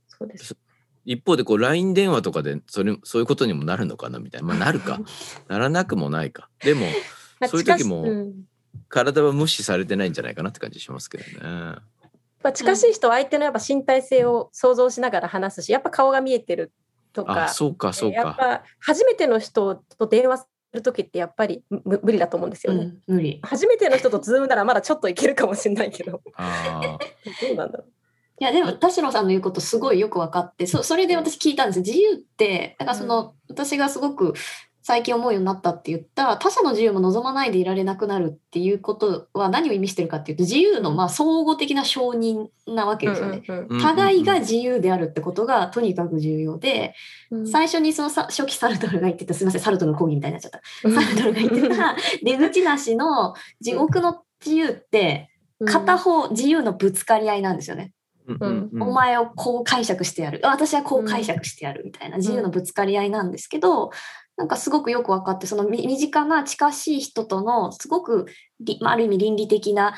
[0.06, 0.56] そうです。
[1.04, 4.46] 一方でこう LINE 電話とかでそれそういうことにもなるのかなみたいな。
[4.46, 5.00] まあなるか。
[5.48, 6.48] ならなくもないか。
[6.60, 6.86] でも
[7.40, 8.06] まあそういう時も
[8.88, 11.40] 体は無視されてないんじゃないかなって感じしますけどね。
[11.40, 16.70] まあ、近しい人は相手のやっぱ身体性を想像しながら話すし、やっぱ顔が見えてる
[17.12, 18.16] とか、あそうかそうか。
[18.16, 22.92] やっぱ初めての人と電話するときってやっぱりむ無理だと思うんですよね。
[23.06, 23.40] うん無理。
[23.42, 26.98] 初めての人とズームならまだちょっといけるかもしれないけど、あ
[27.40, 27.84] どうなんだろ
[28.40, 31.82] いやでも田代さんの言うことすごいよく分かってそそれで私聞いたんですよ。
[31.84, 34.34] 自由ってだからその、私がすごく
[34.88, 43.42] 最近思うようになったって言った他者の自由も望まないでいられなくなるっていうことは何を意味してるかっていうと自由のまあ総合的な承認なわけですよね。
[43.82, 46.94] 互いが自由であるってことがとにかく重要で、
[47.30, 50.62] うん最初にそのさ初期サルトルが言ってた、すみません、サルトルの講義みたいになっちゃった。
[50.84, 55.28] うんサルトルが言ってた出口なしの地獄の自由って
[55.66, 57.92] 片方自由のぶつかり合いなんですよね。
[58.26, 60.40] うんうんお前をこう解釈してやる。
[60.44, 63.90] あ私はこう解釈してやるみたいな自由のぶつかり合いなんですけど、
[64.38, 68.26] なんかすごくよく分かって、そのみ身近な近しい人とのすごく
[68.60, 69.94] り、まあ、ある意味倫理的な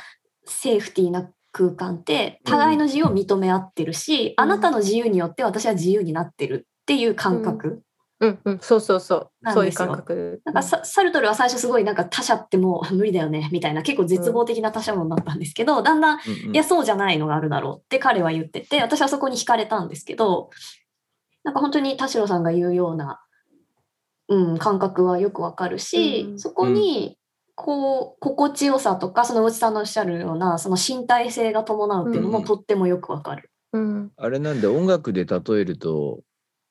[0.47, 4.45] セーフティーな空間って互いの自由を認め合ってるし、うん。
[4.45, 7.82] あなたの自由によって私は自由になってるっていう感覚。
[8.20, 8.38] うん。
[8.43, 9.53] うん、そうそうそう。
[9.53, 10.41] そういう感覚。
[10.47, 16.18] なんかササルトルは最初すごいなんか他者ってもう無理だよねみたいな結構絶望的な他者論だったんですけど、だんだん。
[16.18, 16.22] い
[16.55, 20.49] や、そうじゃないのがあるだろうって彼は言ってて、私はそこに惹かれたんですけど、
[21.45, 23.20] なんか本当に田代さんが言うような、
[24.31, 27.18] うん、感覚はよくわかるし、うんそこに、
[27.55, 33.51] こう、心地よさとか、その内さんのおっしゃるような、その身体性が伴うっていうのうんもとってもよくわかる。
[33.72, 36.22] うんあれなんで音楽で例えると、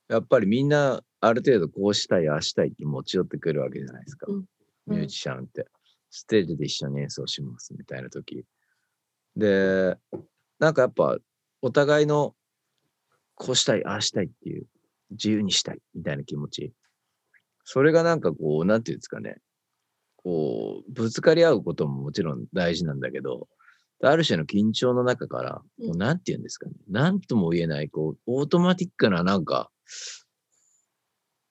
[0.10, 4.26] やっぱりみんなある程度こうしたい、ああしたいって持ち寄ってくるわけじゃないですか。
[4.30, 4.46] うん
[4.88, 5.68] ミュージシャンって。
[6.10, 8.44] ステージで一緒に演奏しますみたいな時。
[9.36, 9.96] で、
[10.58, 11.18] なんかやっぱ
[11.62, 12.34] お互いの
[13.36, 14.66] こうしたい、ああしたいっていう、
[15.12, 16.74] 自由にしたいみたいな気持ち。
[17.72, 19.38] それがなんかこう、なんていうんですかね。
[20.16, 23.48] こう、ぶつかり合うことももちろん大事なんだけど、
[24.02, 26.74] ある種の緊張の中から、うんこうなんていうんですかね。
[26.90, 29.70] なんとも言えない、こう、オートマティックななんか、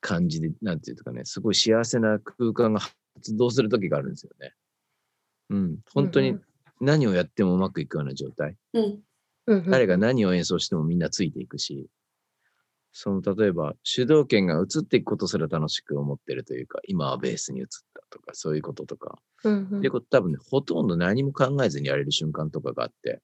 [0.00, 1.24] 感じで、なんていうんですかね。
[1.24, 2.80] すごい幸せな空間が
[3.14, 4.54] 発動する時があるんですよね。
[5.50, 5.78] うん。
[5.94, 6.42] 本当にうん
[6.80, 8.56] 何をやってもうまくいくような状態。
[8.72, 11.88] うん誰が何を演奏してもみんなついていくし、
[13.00, 19.78] その例えば主導権が移っていくことすら楽しく思ってるというか、今はベースに移ったとか、そういうこととか、うんうん。
[19.78, 23.22] っていうこと多分ね、ほとんど何も考えずにやれる瞬間とかがあって、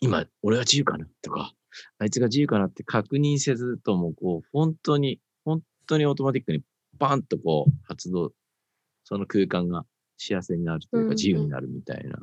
[0.00, 1.52] 今、俺は自由かなとか、
[1.98, 6.62] あいつが自由かなって確認せずとも、こう、本当に、本当にオートマティックに
[6.98, 8.32] バンとこう、発動、
[9.04, 9.84] その空間が
[10.16, 11.10] 幸せになるといううんうん。
[11.10, 12.18] か自由になるみたいな、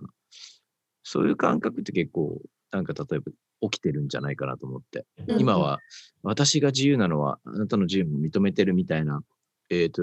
[1.03, 2.41] そういう感覚って結構、
[2.71, 3.31] なんか例えば
[3.61, 5.79] 起きてるんじゃないかなと思って、うん今は
[6.23, 9.21] 私が自由なのはあなたの自由も認めてるみたいな、
[9.69, 10.01] えっ、と、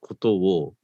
[0.00, 0.74] ことを、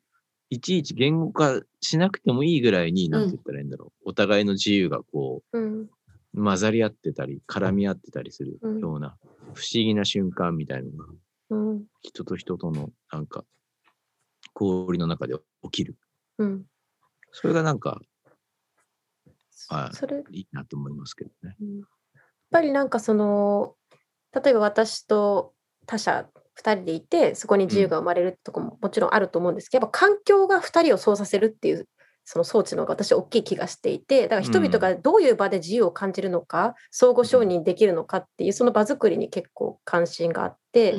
[0.51, 4.11] いちいち言語化しなくてもいいぐらいに、なんて言ったらいいんだろう。
[4.11, 5.83] お互いの自由がこうん。
[5.83, 5.91] う、
[6.35, 8.81] 混ざり合ってたり、絡み合ってたりするうん。
[8.81, 9.17] ような、
[9.55, 11.07] 不思議な瞬間みたいなのが、
[11.51, 11.85] うん。
[12.03, 13.45] 人と人との、なんか、
[14.53, 15.97] 氷の中で起きる。
[16.39, 16.65] うん。
[17.31, 18.01] それがなんか、
[19.69, 19.91] は
[20.31, 21.57] いいいなと思いますけどね。
[22.53, 23.75] ぱりなんかその
[24.33, 25.53] 例えば私と
[25.87, 26.29] 他者
[26.63, 31.89] 2人でいてそこに自由が生まれるとこももちろんあると思うんですけどやっぱ環境が2人をそうさせるっていう
[32.25, 40.97] その装置の方が私は大きい気がしていてだから人々がどういう場で自由を感じるのか、相互承認できるのかっていうその場作りに結構関心があって。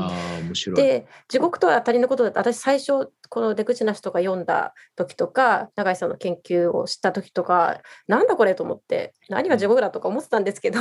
[0.75, 10.79] で地獄とは当たりのことだと私最初この出口なしとか読んだ時とか永井さんの研究をした時とかなんだこれと思って何が地獄だとか思ってたんですけど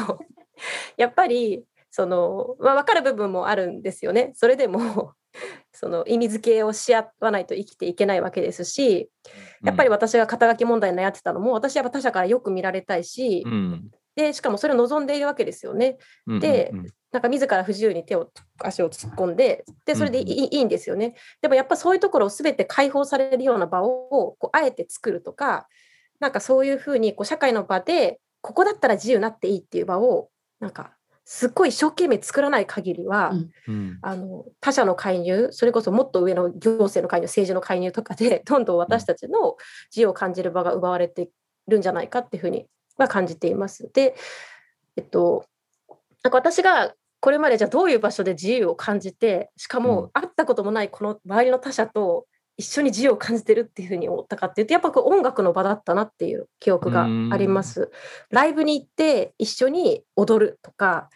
[0.99, 5.13] やっぱりその、まあ、分かる部分もあるんですよねそれでも
[5.73, 9.11] その意味付けをし合わないと生きていけないわけですし
[9.63, 15.99] やっぱり私が肩書き問題に悩んでたのも私はやっぱ他者からよく見られたいし、うん、でしかもそれを望んでいるわけですよね。
[16.27, 16.41] うん。
[16.41, 21.15] でうんうんなんか自ら不自由に手を足を突っ込んででそれでいい,、いいんですよね。
[21.43, 25.69] でもやっぱそういうところを全て解放されるような場をこうあえて作るとか
[26.21, 33.51] なんかそういうふうにこう社会の場でここだったら自由になっていいっていう場をなんかすっごい一生懸命作らない限りは、うん。
[33.69, 33.99] うん。
[34.03, 39.57] あの他者の介入それこそもっと上の行政の介入政治の介入とかで どんどん私たちの
[39.91, 41.31] 自由を感じる場が奪われて
[41.69, 42.67] るんじゃないかっていうふうに
[42.99, 43.91] は感じています。
[43.93, 44.15] で、
[44.97, 45.45] えっと、
[46.23, 49.85] なんか私がこれまでじゃあどういう場所で自由を感じてしかうん。
[49.85, 52.27] も会ったこともないこの周りの他者と
[52.63, 57.91] 一緒に自由を感じてるっていうふうに思ったかっていうとやっぱこう音楽の場だったなっていう記憶があります。
[58.31, 61.11] ライブに行って一緒に踊るとか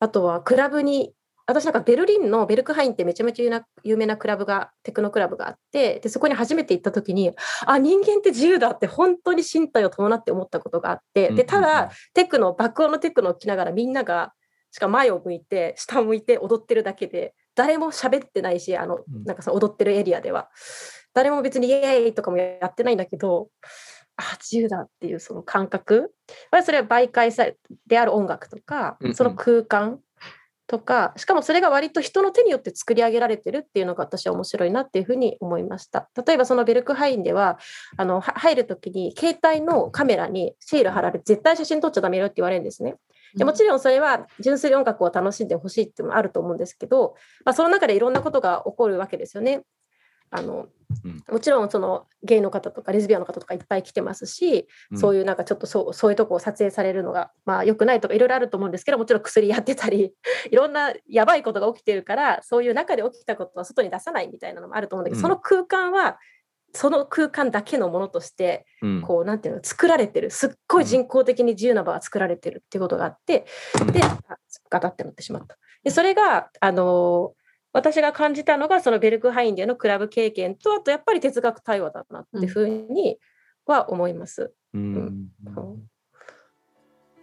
[0.00, 1.12] あとはクラブに
[1.46, 7.32] 私なんかベルリンのベルクハインってめちゃめちゃ有名なクラブがテクノクラブがあってでそこに初めて行った時に
[7.66, 14.32] あ人間って自由だって本当に身体を伴って思ったことがあってでただテクノ爆音のテクノを着ながらみんなが
[14.72, 20.48] しかも前を向いて下を向いて踊ってるだけで誰も喋ってないしあのうんなんかその踊ってるエリアでは
[21.12, 23.48] 誰も別にイエーイとかもやってないんだけど
[24.16, 26.14] あ自由だっていうその感覚
[26.52, 27.46] まあそれは媒介さ
[27.88, 29.98] である音楽とかその空間
[30.68, 36.10] とか、しかもそれが割と人の手によって作り上げられてるっていうのが私は面白いなっていうふうに思いました。
[36.26, 37.58] 例えばそのベルクハインでは、
[37.96, 42.96] あのは入るときに携帯のカメラにシール貼られて絶対写真撮っちゃダメよって言われるんですね。
[43.34, 47.14] でもちろんそれは純粋に音楽を楽しんでほしいっていうのもあると思うんですけど、
[47.44, 49.62] まあ、その中でいろんなことが起こるわけですよね。
[50.30, 50.66] あの
[51.04, 51.22] うん。
[51.30, 54.98] もちろんそのゲイの方とかレズビアンの方とかいっぱい来てますし、うん。
[54.98, 60.14] そういうなんかちょっとそうそういうとこを撮影されるのがまあ良くないとかいろいろあると思うんですけどもちろん薬やってたり
[60.50, 65.22] いろんなやばいことが起きてるからそういう中で起きたことは外に出さないみたいなのもあると思うんだけど、うん。
[65.22, 66.18] その空間は
[66.78, 73.46] その空間だけのものとしてうんこうなんていうの作られてるすっごい人工的に自由な場が作られてるっていうことがあって、
[73.92, 74.16] であ
[74.70, 75.58] ガタってなってしまった。
[75.82, 77.32] でそれがあの
[77.72, 83.18] 私が感じたのがそのベルクハインでのクラブ経験とあとやっぱり哲学対話だなっていうふうに
[83.66, 84.52] は思います。
[84.72, 85.30] うん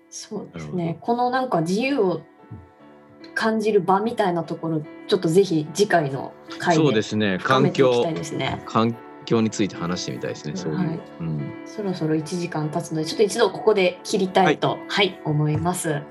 [0.10, 0.97] そうですね。
[0.99, 2.22] このなんか自由を
[3.34, 7.38] 感じる場みたいなところ、ちょっとぜひ次回の回そうでですね。
[7.38, 8.62] 深め環境ていきたい、ですね。
[8.66, 8.95] 環
[9.26, 10.55] 境について話してみたいですね。
[10.55, 10.78] そういう。
[10.78, 11.53] はいうん。
[11.65, 16.01] そろそろ1時間経つので、ちょっと一度ここで切りたいと、はい、思います。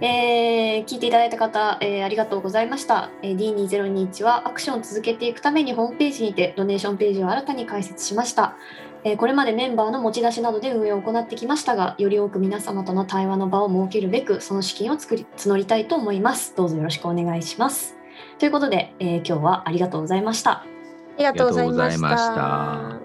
[0.00, 3.10] えー聞いていただいた方、えーありがとうございました。
[3.22, 8.56] えー D2021 はアクションを続けていくためにホームページにてドネーションページを新たに開設しました。
[9.04, 16.56] えーこれまでメンバーの持ち出しなどで運営を行ってきましたが、より多く皆様との対話の場を設けるべく、その資金を作り募りたいと思います。
[16.56, 17.96] どうぞよろしくお願いします。
[18.38, 20.71] ということで、えー今日はありがとうございました。
[21.16, 23.01] ありがとうございました。